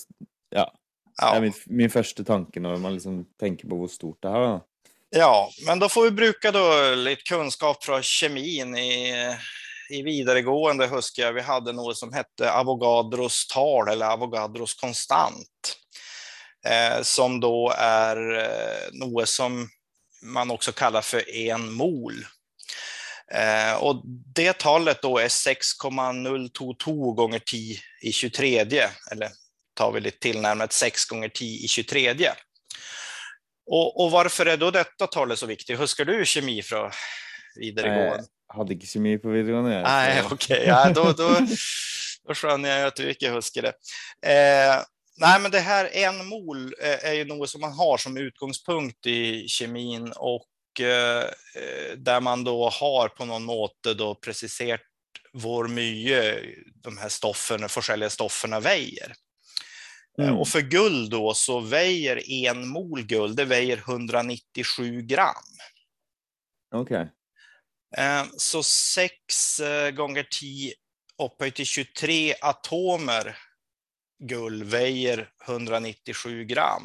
ja. 0.53 0.67
Det 1.19 1.31
er 1.31 1.41
min, 1.41 1.57
min, 1.81 1.91
første 1.91 2.23
tanke 2.23 2.61
når 2.61 2.77
man 2.83 2.99
liksom 2.99 3.23
tenker 3.41 3.67
på 3.71 3.81
hvor 3.81 3.89
stort 3.91 4.21
det 4.23 4.29
er. 4.29 4.45
Da. 4.45 4.93
Ja, 5.23 5.33
men 5.65 5.81
da 5.81 5.89
får 5.89 6.11
vi 6.11 6.15
bruke 6.21 6.53
då 6.53 6.63
litt 7.01 7.25
kunnskap 7.25 7.81
fra 7.83 7.97
kjemien 8.05 8.77
i, 8.77 8.93
i 9.89 10.03
videregående, 10.05 10.85
husker 10.93 11.25
jeg. 11.25 11.39
Vi 11.39 11.49
hadde 11.49 11.73
noe 11.73 11.97
som 11.97 12.13
hette 12.13 12.53
Avogadros 12.53 13.47
tal, 13.49 13.89
eller 13.89 14.13
Avogadros 14.13 14.77
konstant. 14.77 15.78
Eh, 16.69 17.01
som 17.01 17.39
då 17.39 17.73
är 17.77 18.39
eh, 18.39 18.89
något 18.91 19.29
som 19.29 19.69
man 20.23 20.51
också 20.51 20.71
kallar 20.71 21.01
för 21.01 21.35
en 21.35 21.71
mol. 21.73 22.25
Eh, 23.33 23.73
och 23.73 24.01
det 24.35 24.57
talet 24.57 25.01
då 25.01 25.17
är 25.17 25.29
6,022 25.29 27.13
gånger 27.13 27.39
10 27.39 27.79
i 28.01 28.11
23, 28.11 28.59
eller 29.11 29.29
tar 29.73 29.91
vi 29.91 29.99
lite 29.99 30.19
tillnärmat 30.19 30.73
6 30.73 31.05
gånger 31.05 31.29
10 31.29 31.65
i 31.65 31.67
23. 31.67 32.31
Och, 33.65 34.03
och, 34.03 34.11
varför 34.11 34.45
är 34.45 34.57
då 34.57 34.71
detta 34.71 35.07
talet 35.07 35.39
så 35.39 35.45
viktigt? 35.45 35.79
Huskar 35.79 36.05
du 36.05 36.25
kemi 36.25 36.61
från 36.61 36.91
videregående? 37.55 38.23
Jag 38.47 38.55
hade 38.55 38.73
inte 38.73 38.85
kemi 38.85 39.17
på 39.17 39.29
videregående. 39.29 39.81
Nej, 39.81 40.21
okej, 40.23 40.35
okay. 40.35 40.67
ja, 40.67 40.89
då, 40.89 41.03
då, 41.03 41.39
då 42.27 42.33
skönjer 42.33 42.77
jag 42.77 42.87
att 42.87 42.95
du 42.95 43.09
inte 43.09 43.29
huskar 43.29 43.61
det. 43.61 43.73
Eh, 44.31 44.83
Nej, 45.19 45.41
men 45.41 45.51
det 45.51 45.59
här 45.59 45.89
en 45.93 46.25
mol 46.25 46.73
är 46.79 47.13
ju 47.13 47.25
något 47.25 47.49
som 47.49 47.61
man 47.61 47.73
har 47.73 47.97
som 47.97 48.17
utgångspunkt 48.17 49.05
i 49.05 49.47
kemin 49.47 50.13
och 50.15 50.79
eh, 50.79 51.25
där 51.97 52.21
man 52.21 52.43
då 52.43 52.69
har 52.69 53.09
på 53.09 53.25
någon 53.25 53.43
måte 53.43 53.93
då 53.93 54.15
preciserat 54.15 54.81
vår 55.33 55.67
mycket 55.67 56.43
de 56.83 56.97
här 56.97 57.09
stoffen, 57.09 57.67
olika 57.77 58.09
stofferna 58.09 58.59
väger. 58.59 59.13
Eh, 60.19 60.27
mm. 60.27 60.37
Och 60.37 60.47
för 60.47 60.61
guld 60.61 61.11
då 61.11 61.33
så 61.33 61.59
väger 61.59 62.31
en 62.31 62.67
mol 62.67 63.03
guld, 63.03 63.37
det 63.37 63.45
väger 63.45 63.77
197 63.77 65.01
gram. 65.01 65.33
Okej. 66.75 67.07
Okay. 67.95 68.05
Eh, 68.05 68.25
så 68.37 68.63
6 68.63 69.13
gånger 69.93 70.27
10 70.39 70.73
upphöjt 71.23 71.55
till 71.55 71.65
23 71.65 72.35
atomer 72.41 73.37
guld 74.19 74.63
väger 74.63 75.29
197 75.47 76.45
gram. 76.45 76.83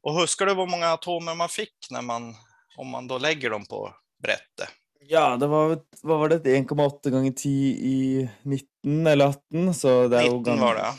Och 0.00 0.14
huskar 0.14 0.46
du 0.46 0.54
hur 0.54 0.66
många 0.66 0.88
atomer 0.88 1.34
man 1.34 1.48
fick 1.48 1.86
när 1.90 2.02
man, 2.02 2.34
om 2.76 2.88
man 2.88 3.06
då 3.06 3.18
lägger 3.18 3.50
dem 3.50 3.66
på 3.66 3.94
brätte? 4.22 4.68
Ja, 5.08 5.36
det 5.36 5.46
var, 5.46 5.78
vad 6.02 6.18
var 6.18 6.28
det, 6.28 6.38
1,8 6.38 7.10
gånger 7.10 7.32
10 7.32 7.74
i 7.74 8.28
19 8.42 9.06
eller 9.06 9.26
18? 9.26 9.74
Så 9.74 10.08
det 10.08 10.18
är 10.18 10.22
19 10.22 10.54
ju, 10.54 10.60
var 10.60 10.74
det. 10.74 10.92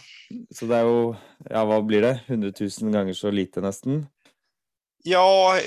Så 0.55 0.65
det 0.65 0.75
är 0.75 0.83
ju, 0.83 1.15
ja 1.49 1.65
vad 1.65 1.85
blir 1.85 2.01
det, 2.01 2.19
100 2.27 2.51
000 2.59 2.91
gånger 2.91 3.13
så 3.13 3.31
lite 3.31 3.61
nästan? 3.61 4.05
Ja, 5.03 5.59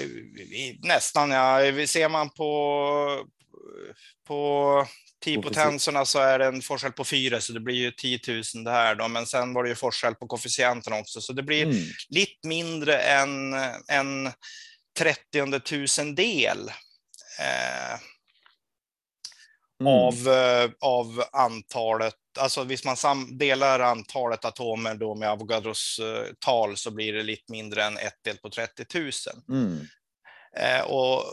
nästan 0.83 1.31
ja. 1.31 1.59
Ser 1.87 2.09
man 2.09 2.31
på, 2.31 3.27
på 4.27 4.87
10 5.25 5.42
potenserna 5.42 6.05
så 6.05 6.18
är 6.18 6.38
det 6.38 6.46
en 6.46 6.62
forskel 6.62 6.92
på 6.92 7.05
4 7.05 7.40
så 7.40 7.53
det 7.53 7.61
blir 7.61 7.75
ju 7.75 7.90
10 7.90 8.20
000 8.55 8.64
det 8.64 8.70
här 8.70 8.94
då. 8.94 9.09
Men 9.09 9.27
sen 9.27 9.55
var 9.55 9.62
det 9.62 9.68
ju 9.68 9.75
forskel 9.75 10.14
på 10.14 10.27
koefficienten 10.27 10.92
också 10.92 11.20
så 11.20 11.33
det 11.33 11.42
blir 11.42 11.62
mm. 11.62 11.77
lite 12.09 12.49
mindre 12.49 12.99
än 12.99 13.55
en 13.88 14.33
30 14.99 16.03
000 16.03 16.14
del 16.14 16.68
eh, 17.38 18.01
mm. 19.81 19.92
av, 19.92 20.29
eh, 20.29 20.70
av 20.81 21.25
antalet. 21.33 22.14
Alltså 22.38 22.64
hvis 22.64 22.85
man 22.85 22.96
delar 23.38 23.81
antalet 23.81 24.44
atomer 24.44 24.94
då 24.94 25.14
med 25.14 25.29
Avogadros 25.29 25.99
eh, 25.99 26.33
tal 26.38 26.77
så 26.77 26.90
blir 26.90 27.12
det 27.12 27.23
lite 27.23 27.53
mindre 27.53 27.85
än 27.85 27.96
ett 27.96 28.18
del 28.25 28.37
på 28.37 28.51
30 28.51 28.85
000. 28.94 29.11
Mm. 29.49 29.87
Eh, 30.57 30.81
och 30.81 31.25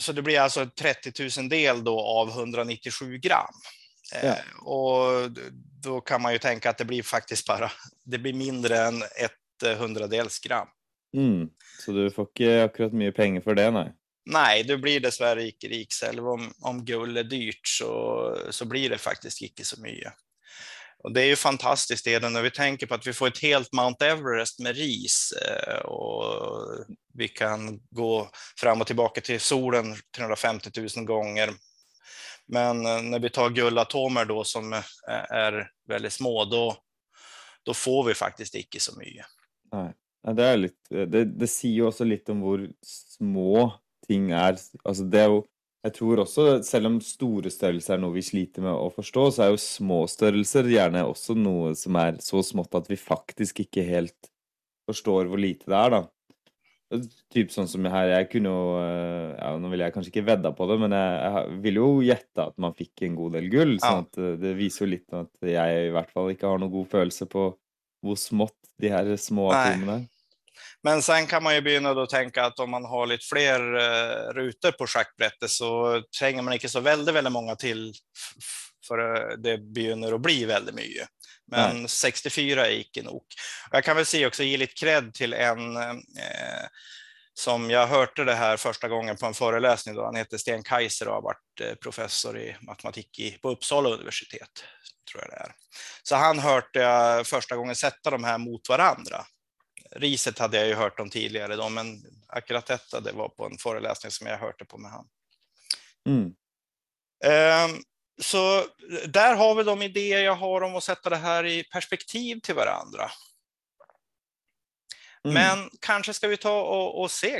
så 0.00 0.12
det 0.12 0.22
blir 0.22 0.40
alltså 0.40 0.66
30 0.66 1.40
000 1.40 1.48
del 1.48 1.84
då 1.84 2.00
av 2.00 2.28
197 2.28 3.18
gram. 3.18 3.54
Ja. 4.22 4.28
Eh, 4.28 4.62
och 4.62 5.30
då 5.82 6.00
kan 6.00 6.22
man 6.22 6.32
ju 6.32 6.38
tänka 6.38 6.70
att 6.70 6.78
det 6.78 6.84
blir 6.84 7.02
faktiskt 7.02 7.46
bara, 7.46 7.70
det 8.04 8.18
blir 8.18 8.32
mindre 8.32 8.78
än 8.78 9.02
ett 9.02 9.62
eh, 9.66 9.76
hundradels 9.76 10.38
gram. 10.38 10.68
Mm. 11.16 11.48
Så 11.84 11.92
du 11.92 12.10
får 12.10 12.28
inte 12.38 12.64
akkurat 12.64 12.92
mycket 12.92 13.16
pengar 13.16 13.40
för 13.40 13.54
det, 13.54 13.70
nej? 13.70 13.92
Nej, 14.24 14.64
du 14.64 14.76
blir 14.76 15.00
dessvärre 15.00 15.44
icke 15.44 15.68
rik. 15.68 15.88
Om, 16.18 16.52
om 16.60 16.84
guld 16.84 17.18
är 17.18 17.24
dyrt 17.24 17.66
så, 17.66 18.36
så 18.50 18.64
blir 18.64 18.90
det 18.90 18.98
faktiskt 18.98 19.42
icke 19.42 19.64
så 19.64 19.80
mycket. 19.80 20.12
Och 21.02 21.12
det 21.12 21.22
är 21.22 21.26
ju 21.26 21.36
fantastiskt 21.36 22.04
det 22.04 22.28
när 22.28 22.42
vi 22.42 22.50
tänker 22.50 22.86
på 22.86 22.94
att 22.94 23.06
vi 23.06 23.12
får 23.12 23.28
ett 23.28 23.42
helt 23.42 23.72
Mount 23.72 24.06
Everest 24.06 24.58
med 24.58 24.76
ris 24.76 25.32
eh, 25.32 25.78
och 25.78 26.24
vi 27.14 27.28
kan 27.28 27.80
gå 27.90 28.30
fram 28.60 28.80
och 28.80 28.86
tillbaka 28.86 29.20
till 29.20 29.40
solen 29.40 29.94
350 30.16 30.70
000 30.96 31.06
gånger. 31.06 31.50
Men 32.46 32.86
eh, 32.86 33.02
när 33.02 33.18
vi 33.18 33.30
tar 33.30 33.50
guldatomer 33.50 34.24
då 34.24 34.44
som 34.44 34.72
eh, 34.72 34.82
är 35.30 35.70
väldigt 35.88 36.12
små, 36.12 36.44
då, 36.44 36.76
då 37.62 37.74
får 37.74 38.04
vi 38.04 38.14
faktiskt 38.14 38.54
icke 38.54 38.80
så 38.80 38.98
mycket. 38.98 39.26
Nej, 39.72 39.92
det, 40.36 40.44
är 40.44 40.56
lite, 40.56 41.06
det, 41.06 41.24
det 41.24 41.46
säger 41.46 41.86
också 41.86 42.04
lite 42.04 42.32
om 42.32 42.42
hur 42.42 42.72
små 42.82 43.72
ting 44.06 44.30
är. 44.30 44.58
Alltså 44.84 45.02
det 45.02 45.20
är 45.20 45.28
ju 45.28 45.42
Jeg 45.82 45.96
tror 45.96 46.22
også, 46.22 46.44
selv 46.62 46.92
om 46.92 47.00
store 47.02 47.50
størrelser 47.50 47.96
er 47.96 48.02
noe 48.04 48.14
vi 48.14 48.22
sliter 48.22 48.62
med 48.62 48.70
å 48.70 48.90
forstå, 48.94 49.24
så 49.34 49.44
er 49.44 49.48
jo 49.50 49.58
små 49.58 50.04
størrelser 50.10 50.68
gjerne 50.70 51.02
også 51.08 51.34
noe 51.34 51.72
som 51.78 51.98
er 51.98 52.20
så 52.22 52.42
smått 52.46 52.76
at 52.78 52.90
vi 52.90 52.98
faktisk 53.00 53.64
ikke 53.64 53.82
helt 53.88 54.30
forstår 54.86 55.26
hvor 55.30 55.42
lite 55.42 55.66
det 55.66 55.78
er, 55.78 55.96
da. 55.96 56.02
Typ 57.32 57.50
sånn 57.50 57.66
som 57.70 57.86
her, 57.88 58.10
jeg 58.12 58.28
kunne 58.34 58.50
jo 58.52 58.64
eh, 58.76 59.30
ja, 59.32 59.52
Nå 59.56 59.70
ville 59.72 59.86
jeg 59.86 59.94
kanskje 59.94 60.10
ikke 60.12 60.26
vedda 60.26 60.50
på 60.52 60.66
det, 60.68 60.76
men 60.82 60.92
jeg, 60.92 61.12
jeg 61.24 61.60
ville 61.64 61.80
jo 61.80 62.02
gjette 62.04 62.44
at 62.44 62.58
man 62.60 62.74
fikk 62.76 63.06
en 63.06 63.16
god 63.16 63.38
del 63.38 63.48
gull. 63.54 63.74
sånn 63.80 64.04
at 64.04 64.18
eh, 64.20 64.34
Det 64.42 64.52
viser 64.58 64.84
jo 64.84 64.90
litt 64.92 65.16
at 65.16 65.48
jeg 65.54 65.86
i 65.86 65.92
hvert 65.94 66.12
fall 66.12 66.28
ikke 66.34 66.50
har 66.50 66.60
noen 66.60 66.74
god 66.74 66.90
følelse 66.92 67.26
på 67.32 67.46
hvor 68.02 68.18
smått 68.20 68.58
de 68.82 68.90
her 68.92 69.08
små 69.16 69.48
atomene 69.54 70.02
er. 70.02 70.11
Men 70.84 71.02
sen 71.02 71.26
kan 71.30 71.42
man 71.42 71.54
ju 71.54 71.60
begynne 71.66 71.92
å 71.94 72.06
tenke 72.10 72.42
at 72.44 72.60
om 72.60 72.70
man 72.70 72.84
har 72.90 73.06
litt 73.10 73.24
flere 73.26 73.82
eh, 73.82 74.32
ruter 74.36 74.72
på 74.78 74.86
sjakkbrettet, 74.86 75.50
så 75.50 76.02
trenger 76.18 76.42
man 76.46 76.54
ikke 76.58 76.70
så 76.72 76.80
veldig, 76.84 77.14
veldig 77.14 77.32
mange 77.32 77.56
til 77.60 77.88
f- 77.92 78.32
f- 78.38 78.70
for 78.86 78.98
eh, 79.02 79.36
det 79.38 79.58
begynner 79.74 80.14
å 80.16 80.22
bli 80.22 80.40
veldig 80.50 80.74
mye. 80.74 81.06
Men 81.52 81.82
64 81.90 82.62
er 82.64 82.78
ikke 82.80 83.02
nok. 83.04 83.34
Og 83.70 83.74
Jeg 83.76 83.84
kan 83.84 83.96
vel 83.98 84.06
si 84.08 84.22
også 84.24 84.44
gi 84.46 84.56
litt 84.56 84.74
kred 84.78 85.10
til 85.14 85.34
en 85.36 85.76
eh, 85.76 86.66
som 87.34 87.64
jeg 87.70 87.88
hørte 87.88 88.24
det 88.28 88.34
her 88.36 88.56
første 88.60 88.88
gangen 88.92 89.16
på 89.16 89.26
en 89.26 89.34
forelesning. 89.36 89.94
Då. 89.96 90.04
Han 90.04 90.16
heter 90.20 90.38
Sten 90.40 90.62
Kaiser 90.64 91.08
og 91.08 91.14
har 91.18 91.26
vært 91.30 91.62
eh, 91.64 91.74
professor 91.80 92.36
i 92.36 92.50
matematikk 92.68 93.18
i, 93.24 93.30
på 93.42 93.54
Uppsala 93.56 93.94
universitet. 93.96 94.64
tror 95.08 95.22
jeg 95.24 95.30
det 95.32 95.38
er. 95.44 95.54
Så 96.08 96.16
han 96.20 96.38
hørte 96.44 96.80
jeg 96.84 97.26
første 97.28 97.56
gangen 97.58 97.76
sette 97.76 98.10
de 98.14 98.20
her 98.24 98.38
mot 98.38 98.68
hverandre. 98.68 99.22
Riset 100.00 100.38
hadde 100.38 100.56
jeg 100.60 100.72
jo 100.72 100.76
hørt 100.76 101.00
om 101.00 101.10
tidligere, 101.10 101.56
då, 101.56 101.68
men 101.68 101.96
akkurat 102.28 102.66
dette 102.66 103.00
det 103.00 103.12
var 103.12 103.28
på 103.28 103.46
en 103.46 103.58
forelesning 103.58 104.12
som 104.12 104.26
jeg 104.26 104.40
hørte 104.40 104.64
på 104.64 104.78
med 104.78 104.90
han. 104.90 105.08
Mm. 106.08 106.28
Ehm, 107.24 107.82
Så 108.20 108.66
der 109.08 109.34
har 109.34 109.54
vi 109.54 109.62
de 109.64 109.84
ideer 109.84 110.24
jeg 110.24 110.34
har 110.38 110.62
om 110.62 110.74
å 110.76 110.80
sette 110.84 111.10
det 111.10 111.18
her 111.22 111.46
i 111.48 111.62
perspektiv 111.72 112.40
til 112.44 112.54
hverandre. 112.54 113.08
Mm. 115.24 115.34
Men 115.34 115.62
kanskje 115.80 116.14
skal 116.14 116.30
vi 116.30 116.38
ta 116.42 116.52
og, 116.52 116.98
og 117.02 117.10
se. 117.10 117.30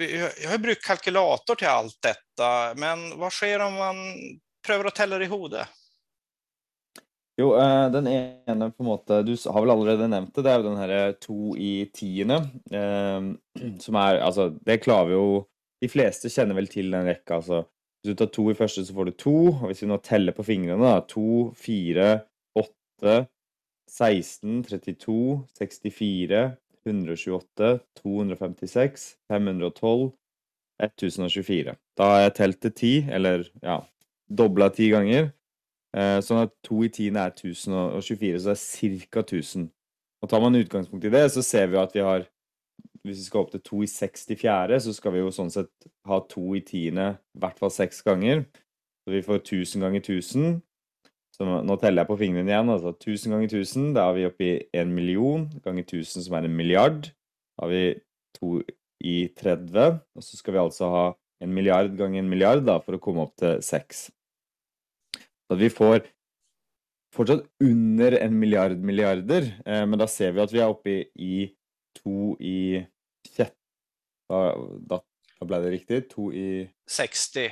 Jeg 0.00 0.48
har 0.48 0.58
brukt 0.58 0.84
kalkulator 0.84 1.60
til 1.60 1.68
alt 1.70 1.96
dette, 2.02 2.50
men 2.80 3.10
hva 3.20 3.30
skjer 3.32 3.64
om 3.66 3.76
man 3.78 4.00
å 4.68 4.92
telle 4.92 5.20
det 5.20 5.28
i 5.28 5.32
hodet? 5.32 5.64
Jo, 7.38 7.52
eh, 7.54 7.86
den 7.94 8.08
ene 8.10 8.70
på 8.72 8.82
en 8.82 8.88
måte 8.88 9.20
Du 9.22 9.30
har 9.36 9.62
vel 9.62 9.70
allerede 9.70 10.08
nevnt 10.10 10.34
det. 10.34 10.42
Det 10.42 10.50
er 10.50 10.58
jo 10.58 10.66
den 10.66 10.80
herre 10.80 11.00
eh, 11.06 11.16
to 11.22 11.54
i 11.54 11.72
tiende. 11.94 12.40
Eh, 12.74 13.28
som 13.84 13.98
er 14.00 14.22
Altså, 14.26 14.50
det 14.66 14.80
klarer 14.82 15.12
vi 15.12 15.18
jo 15.18 15.28
De 15.82 15.90
fleste 15.90 16.30
kjenner 16.34 16.58
vel 16.58 16.66
til 16.70 16.90
den 16.90 17.06
rekka, 17.06 17.38
altså. 17.38 17.62
Hvis 18.02 18.14
du 18.14 18.18
tar 18.18 18.30
to 18.34 18.48
i 18.50 18.56
første, 18.58 18.82
så 18.82 18.94
får 18.94 19.08
du 19.08 19.14
to. 19.22 19.36
Og 19.52 19.66
hvis 19.70 19.84
vi 19.84 19.90
nå 19.90 19.98
teller 20.02 20.34
på 20.34 20.46
fingrene, 20.46 20.82
da 20.82 21.04
To, 21.06 21.52
fire, 21.54 22.08
åtte, 22.58 23.14
16, 23.90 24.64
32, 24.66 25.18
64, 25.58 26.42
128, 26.86 27.70
256, 28.02 29.06
512, 29.30 30.10
1024. 30.82 31.76
Da 31.98 32.10
har 32.10 32.24
jeg 32.24 32.34
telt 32.38 32.60
til 32.64 32.74
ti, 32.82 32.92
eller 33.14 33.46
ja, 33.62 33.80
dobla 34.26 34.70
ti 34.74 34.90
ganger. 34.94 35.30
Eh, 35.96 36.18
sånn 36.24 36.42
at 36.44 36.52
to 36.66 36.82
i 36.84 36.90
tiden 36.92 37.16
er 37.16 37.32
1000, 37.32 37.72
og 37.96 38.02
24 38.04 38.42
så 38.44 38.52
er 38.52 39.06
ca. 39.08 39.22
1000. 39.22 39.68
Og 40.22 40.30
Tar 40.30 40.42
man 40.42 40.58
utgangspunkt 40.58 41.06
i 41.06 41.12
det, 41.14 41.24
så 41.32 41.44
ser 41.46 41.68
vi 41.68 41.78
jo 41.78 41.84
at 41.84 41.94
vi 41.94 42.04
har 42.04 42.28
Hvis 43.06 43.20
vi 43.22 43.24
skal 43.28 43.40
opp 43.40 43.52
til 43.52 43.60
to 43.64 43.78
i 43.82 43.86
seks 43.88 44.26
til 44.26 44.36
fjerde, 44.36 44.76
så 44.82 44.92
skal 44.92 45.12
vi 45.14 45.20
jo 45.20 45.30
sånn 45.32 45.52
sett 45.54 45.70
ha 46.04 46.18
to 46.28 46.42
i 46.58 46.60
tiende 46.60 47.06
i 47.14 47.40
hvert 47.40 47.56
fall 47.56 47.70
seks 47.72 48.02
ganger. 48.04 48.42
Så 49.06 49.14
vi 49.14 49.22
får 49.24 49.38
1000 49.38 49.84
ganger 49.86 50.02
1000. 50.02 50.58
Så 51.32 51.46
nå 51.46 51.76
teller 51.78 52.02
jeg 52.02 52.10
på 52.10 52.18
fingrene 52.18 52.50
igjen. 52.50 52.68
altså 52.68 52.90
1000 52.90 53.32
ganger 53.32 53.48
1000, 53.48 53.94
da 53.94 54.08
er 54.08 54.18
vi 54.18 54.26
oppe 54.26 54.44
i 54.44 54.80
1 54.82 54.92
million 54.92 55.46
ganger 55.64 55.86
1000, 55.86 56.26
som 56.26 56.34
er 56.34 56.50
en 56.50 56.58
milliard. 56.58 57.08
Da 57.56 57.64
har 57.64 57.72
vi 57.72 57.82
2 58.40 58.52
i 59.06 59.16
30, 59.38 60.02
og 60.18 60.26
så 60.26 60.36
skal 60.36 60.56
vi 60.56 60.64
altså 60.66 60.90
ha 60.92 61.06
1 61.40 61.54
milliard 61.54 61.94
ganger 61.96 62.24
1 62.24 62.28
milliard 62.28 62.66
da, 62.66 62.80
for 62.82 62.98
å 62.98 63.02
komme 63.02 63.24
opp 63.24 63.38
til 63.38 63.62
6 63.62 64.08
at 65.48 65.60
vi 65.60 65.70
får 65.72 66.06
fortsatt 67.14 67.46
under 67.64 68.18
en 68.18 68.38
milliard 68.38 68.76
milliarder, 68.84 69.48
eh, 69.66 69.84
men 69.88 69.98
da 70.00 70.08
ser 70.10 70.34
vi 70.36 70.42
at 70.44 70.52
vi 70.52 70.60
er 70.60 70.72
oppe 70.72 70.94
i, 70.94 71.00
i 71.16 71.46
to 71.96 72.34
i 72.40 72.82
sjette 73.28 73.56
da, 74.28 74.40
da, 74.90 75.00
da 75.38 75.48
ble 75.48 75.60
det 75.64 75.74
riktig. 75.78 76.02
To 76.12 76.28
i 76.32 76.66
60, 76.90 77.48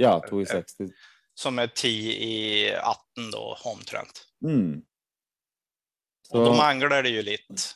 Ja, 0.00 0.14
to 0.24 0.40
i 0.40 0.46
60. 0.48 0.94
som 1.36 1.58
er 1.60 1.68
10 1.68 1.90
i 1.90 2.38
18 2.72 3.28
da, 3.34 3.42
omtrent. 3.68 4.24
Mm. 4.44 4.80
Og 6.30 6.46
da 6.46 6.54
mangler 6.56 7.02
det 7.04 7.12
jo 7.12 7.26
litt, 7.26 7.66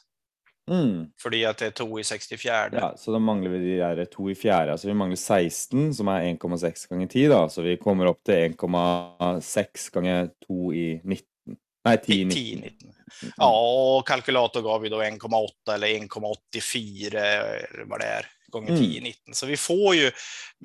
mm. 0.70 1.12
fordi 1.20 1.42
at 1.48 1.61
det 1.61 1.70
er 1.70 1.77
2 1.81 1.88
i 2.00 2.05
64. 2.07 2.79
Ja, 2.79 2.90
så 3.00 3.14
da 3.14 3.20
mangler 3.22 3.55
vi 3.55 3.62
de 3.64 3.77
der 3.83 4.11
to 4.11 4.29
i 4.31 4.37
fjerde. 4.38 4.74
Altså 4.74 4.90
vi 4.90 4.96
mangler 4.98 5.20
16, 5.20 5.92
som 5.98 6.11
er 6.12 6.31
1,6 6.33 6.88
ganger 6.90 7.07
10, 7.07 7.29
da. 7.33 7.42
Så 7.53 7.66
vi 7.66 7.77
kommer 7.83 8.11
opp 8.11 8.22
til 8.27 8.55
1,6 8.55 9.88
ganger 9.94 10.29
2 10.48 10.61
i 10.72 10.88
19. 11.03 11.59
Nei, 11.85 11.96
10 12.00 12.14
i 12.16 12.29
10 12.31 12.40
i 12.40 12.59
19. 12.61 12.94
19. 13.20 13.35
Ja, 13.37 13.48
og 13.48 14.07
kalkulator 14.09 14.64
ga 14.64 14.79
vi 14.83 14.90
da 14.92 15.03
1,8 15.05 15.74
eller 15.77 15.98
1,84 16.00 17.12
eller 17.20 17.85
hva 17.88 18.00
det 18.00 18.09
er, 18.20 18.31
ganger 18.55 18.75
Mm. 18.75 18.81
10 18.81 18.90
i 18.97 19.01
19. 19.05 19.35
Så 19.35 19.47
vi 19.51 19.57
får 19.61 19.95
jo, 19.99 20.11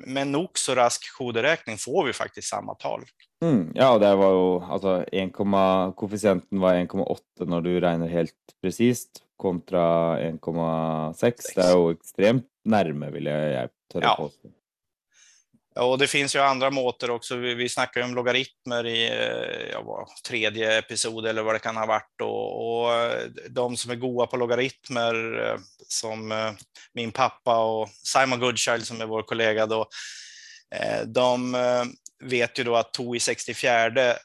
med 0.07 0.27
nok 0.31 0.57
så 0.61 0.75
rask 0.79 1.05
koderäkning 1.17 1.77
får 1.81 2.05
vi 2.09 2.13
faktisk 2.17 2.47
samme 2.49 2.75
tall. 2.81 3.03
Mm, 3.43 3.71
ja, 3.75 3.93
det 4.01 4.11
var 4.19 4.31
jo 4.35 4.47
altså 4.67 4.93
1, 5.11 5.31
Koeffisienten 5.95 6.59
var 6.59 6.75
1,8 6.75 7.45
når 7.47 7.63
du 7.63 7.71
regner 7.79 8.11
helt 8.11 8.35
presist, 8.61 9.23
kontra 9.39 10.17
1,6. 10.19 11.53
Det 11.55 11.63
er 11.63 11.71
jo 11.75 11.91
ekstremt 11.95 12.47
nærme, 12.67 13.11
vil 13.13 13.29
jeg, 13.31 13.51
jeg 13.53 13.69
tørre 13.93 14.09
Ja. 14.09 14.15
påstå. 14.19 14.51
Och 15.75 15.97
det 15.97 16.07
finns 16.07 16.35
ju 16.35 16.39
andra 16.39 16.69
måter 16.69 17.09
också. 17.09 17.35
Vi, 17.35 17.53
vi 17.53 17.69
snackar 17.69 18.01
ju 18.01 18.05
om 18.05 18.15
logaritmer 18.15 18.85
i 18.85 19.09
eh, 19.09 19.69
ja, 19.71 20.07
tredje 20.27 20.77
episod 20.77 21.25
eller 21.25 21.41
vad 21.41 21.55
det 21.55 21.59
kan 21.59 21.77
ha 21.77 21.85
varit. 21.85 22.21
Och, 22.21 22.81
och 22.81 22.93
eh, 22.93 23.27
de 23.49 23.77
som 23.77 23.91
är 23.91 23.95
goa 23.95 24.27
på 24.27 24.37
logaritmer, 24.37 25.45
eh, 25.47 25.59
som 25.87 26.53
min 26.93 27.11
pappa 27.11 27.63
och 27.63 27.89
Simon 27.89 28.39
Goodchild 28.39 28.87
som 28.87 29.01
är 29.01 29.05
vår 29.05 29.21
kollega 29.21 29.65
då, 29.65 29.89
de 31.05 31.57
vet 32.23 32.59
ju 32.59 32.63
då 32.63 32.75
att 32.75 32.93
to 32.93 33.15
i 33.15 33.19
64 33.19 34.15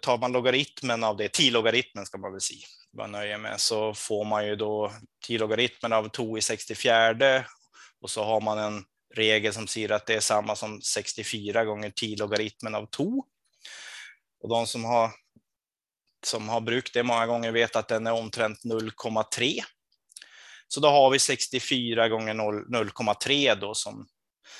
tar 0.00 0.18
man 0.18 0.32
logaritmen 0.32 1.04
av 1.04 1.16
det, 1.16 1.28
10 1.28 1.50
logaritmen 1.50 2.06
ska 2.06 2.18
man 2.18 2.32
väl 2.32 2.40
säga, 2.40 2.66
bara 2.96 3.06
nöja 3.06 3.38
med, 3.38 3.60
så 3.60 3.94
får 3.94 4.24
man 4.24 4.46
ju 4.46 4.56
då 4.56 4.92
10 5.26 5.38
logaritmen 5.38 5.92
av 5.92 6.08
to 6.08 6.38
i 6.38 6.42
64 6.42 7.44
och 8.02 8.10
så 8.10 8.24
har 8.24 8.40
man 8.40 8.58
en 8.58 8.84
regel 9.16 9.54
som 9.54 9.66
sier 9.66 9.92
at 9.94 10.06
det 10.06 10.20
er 10.20 10.24
samme 10.24 10.54
som 10.56 10.78
64 10.82 11.64
ganger 11.66 11.90
10 11.90 12.16
logaritmen 12.20 12.76
av 12.78 12.86
2. 12.94 13.08
Og 14.40 14.54
de 14.54 14.60
som 14.66 14.84
har, 14.88 15.12
som 16.26 16.48
har 16.48 16.64
brukt 16.64 16.94
det 16.94 17.04
mange 17.06 17.26
ganger, 17.32 17.52
vet 17.52 17.76
at 17.76 17.92
den 17.92 18.08
er 18.08 18.18
omtrent 18.18 18.64
0,3. 18.64 19.52
Så 20.70 20.80
da 20.80 20.90
har 20.94 21.10
vi 21.10 21.18
64 21.18 22.08
ganger 22.08 22.34
0 22.34 22.66
0,3 22.70 23.54
då, 23.54 23.74
som, 23.74 24.06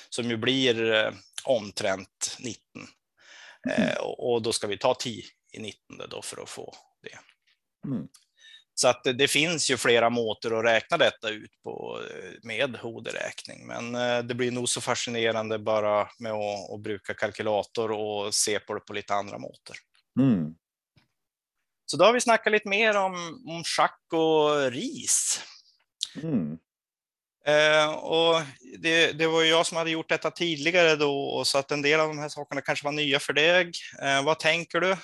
som 0.09 0.31
jo 0.31 0.37
blir 0.37 0.83
eh, 0.93 1.13
omtrent 1.45 2.37
19. 2.39 2.87
Eh, 3.69 3.95
og, 4.01 4.15
og 4.19 4.43
da 4.43 4.53
skal 4.53 4.73
vi 4.73 4.77
ta 4.81 4.93
10 4.93 5.23
i 5.53 5.59
19 5.59 6.09
då 6.09 6.21
for 6.21 6.43
å 6.43 6.49
få 6.49 6.67
det. 7.03 7.15
Mm. 7.87 8.07
Så 8.81 8.87
att 8.87 9.03
det, 9.03 9.13
det 9.13 9.27
finns 9.27 9.71
ju 9.71 9.77
flera 9.77 10.09
måter 10.09 10.59
att 10.59 10.65
räkna 10.65 10.97
detta 10.97 11.29
ut 11.29 11.51
på 11.63 12.01
eh, 12.09 12.31
med 12.43 12.77
hoderäkning, 12.77 13.67
men 13.67 13.95
eh, 13.95 14.19
det 14.19 14.35
blir 14.35 14.51
nog 14.51 14.69
så 14.69 14.81
fascinerande 14.81 15.59
bara 15.59 16.09
med 16.19 16.31
att, 16.31 16.71
att 16.73 16.81
bruka 16.81 17.13
kalkylator 17.13 17.91
och 17.91 18.33
se 18.33 18.59
på 18.59 18.73
det 18.73 18.79
på 18.79 18.93
lite 18.93 19.13
andra 19.13 19.37
måter. 19.37 19.75
Mm. 20.19 20.55
Så 21.85 21.97
då 21.97 22.05
har 22.05 22.13
vi 22.13 22.21
snackat 22.21 22.51
lite 22.51 22.69
mer 22.69 22.97
om, 22.97 23.43
om 23.47 23.63
schack 23.63 24.01
och 24.13 24.71
ris. 24.71 25.43
Mm. 26.23 26.57
Eh, 27.45 27.93
och 27.93 28.41
det, 28.79 29.11
det 29.11 29.27
var 29.27 29.43
jag 29.43 29.65
som 29.65 29.77
hade 29.77 29.91
gjort 29.91 30.09
detta 30.09 30.31
tidigare 30.31 30.95
då, 30.95 31.23
och 31.23 31.47
så 31.47 31.57
att 31.57 31.71
en 31.71 31.81
del 31.81 31.99
av 31.99 32.07
de 32.07 32.19
här 32.19 32.29
sakerna 32.29 32.61
kanske 32.61 32.85
var 32.85 32.91
nya 32.91 33.19
för 33.19 33.33
dig. 33.33 33.71
Eh, 34.01 34.23
vad 34.23 34.39
tänker 34.39 34.79
du? 34.79 34.97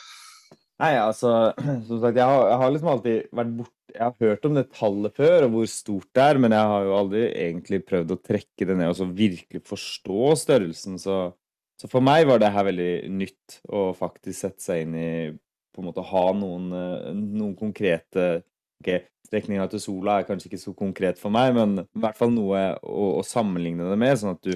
Nei, 0.78 0.94
altså, 1.02 1.32
som 1.88 2.02
sagt, 2.04 2.20
jeg 2.20 2.28
har, 2.28 2.44
jeg 2.52 2.62
har 2.62 2.74
liksom 2.74 2.92
alltid 2.92 3.34
vært 3.40 3.58
bort 3.58 3.74
Jeg 3.96 4.04
har 4.04 4.28
hørt 4.28 4.46
om 4.46 4.58
det 4.58 4.68
tallet 4.76 5.16
før, 5.18 5.48
og 5.48 5.54
hvor 5.56 5.70
stort 5.72 6.10
det 6.14 6.24
er, 6.24 6.40
men 6.44 6.54
jeg 6.54 6.70
har 6.72 6.86
jo 6.86 6.96
aldri 7.00 7.24
egentlig 7.32 7.80
prøvd 7.88 8.14
å 8.14 8.20
trekke 8.30 8.68
det 8.70 8.76
ned 8.78 8.92
og 8.92 8.98
så 9.00 9.08
virkelig 9.10 9.64
forstå 9.66 10.36
størrelsen. 10.44 11.00
Så, 11.02 11.16
så 11.82 11.90
for 11.90 12.06
meg 12.06 12.28
var 12.30 12.44
det 12.44 12.52
her 12.54 12.68
veldig 12.68 12.92
nytt 13.10 13.58
å 13.74 13.88
faktisk 13.98 14.38
sette 14.44 14.66
seg 14.68 14.86
inn 14.86 14.98
i 15.00 15.10
På 15.74 15.82
en 15.82 15.90
måte 15.90 16.06
ha 16.06 16.24
noen, 16.34 16.70
eh, 16.74 17.10
noen 17.16 17.56
konkrete 17.58 18.28
Ok, 18.78 18.92
strekninga 19.26 19.66
til 19.72 19.82
sola 19.82 20.20
er 20.20 20.28
kanskje 20.28 20.52
ikke 20.52 20.62
så 20.62 20.76
konkret 20.78 21.18
for 21.18 21.34
meg, 21.34 21.56
men 21.58 21.80
i 21.82 22.02
hvert 22.04 22.18
fall 22.20 22.30
noe 22.30 22.60
å, 22.86 23.08
å 23.18 23.24
sammenligne 23.26 23.88
det 23.90 23.98
med, 23.98 24.14
sånn 24.22 24.36
at 24.36 24.44
du 24.46 24.54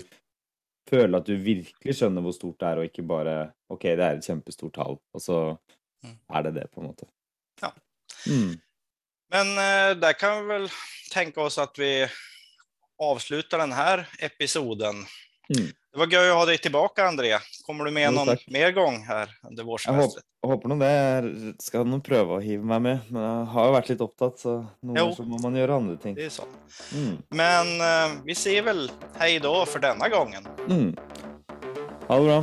känner 0.92 1.18
at 1.18 1.26
du 1.26 1.40
virkelig 1.42 1.96
skjønner 1.98 2.22
hvor 2.22 2.36
stort 2.36 2.60
det 2.62 2.68
er, 2.70 2.82
og 2.82 2.90
ikke 2.92 3.06
bare 3.10 3.36
OK, 3.74 3.88
det 3.88 4.06
er 4.06 4.20
et 4.20 4.28
kjempestort 4.28 4.76
tall, 4.78 5.00
og 5.02 5.24
så 5.24 5.40
er 6.34 6.44
det 6.44 6.52
det, 6.52 6.68
på 6.72 6.82
en 6.82 6.88
måte. 6.88 7.06
Ja. 7.62 7.74
Mm. 8.28 8.60
Men 9.30 9.48
eh, 9.48 9.98
där 9.98 10.14
kan 10.14 10.42
vi 10.42 10.48
väl 10.54 10.70
tänka 11.14 11.42
oss 11.42 11.58
att 11.58 11.80
vi 11.80 12.08
avslutar 13.04 13.58
den 13.58 13.72
här 13.72 14.10
episoden. 14.20 14.96
Mm. 15.58 15.72
Det 15.94 16.00
var 16.00 16.08
gøy 16.08 16.30
att 16.30 16.36
ha 16.36 16.46
dig 16.46 16.58
tillbaka, 16.58 17.08
André. 17.08 17.38
Kommer 17.66 17.86
du 17.86 17.92
med 17.92 18.06
Jo, 18.06 18.12
någon 18.12 18.28
tack. 18.28 18.48
mer 18.48 18.72
gång 18.72 19.04
här 19.04 19.30
under 19.44 19.64
håper, 19.64 19.72
vårsemestret? 19.72 20.24
håper 20.48 20.70
nå 20.70 20.76
det. 20.76 20.92
Jeg 20.92 21.56
skal 21.60 21.84
nå 21.88 22.00
prøve 22.00 22.38
å 22.38 22.40
hive 22.40 22.64
meg 22.64 22.82
med, 22.82 23.10
men 23.12 23.24
jeg 23.24 23.50
har 23.56 23.74
vært 23.76 23.90
litt 23.92 24.04
opptatt, 24.06 24.40
så 24.40 24.54
noen 24.82 24.96
Jo. 24.96 25.04
ganger 25.04 25.16
så 25.16 25.26
må 25.28 25.40
man 25.44 25.56
gjøre 25.60 25.76
andre 25.76 25.98
ting. 25.98 26.16
Det 26.16 26.26
är 26.26 26.30
så. 26.30 26.48
Mm. 26.96 27.18
Men 27.30 27.82
eh, 27.82 28.18
vi 28.24 28.36
säger 28.36 28.62
väl 28.62 28.92
hej 29.20 29.40
då 29.40 29.66
för 29.66 29.80
denna 29.80 30.10
gången. 30.10 30.48
Mm. 30.70 30.96
Ha 32.08 32.20
det 32.20 32.26
bra. 32.26 32.40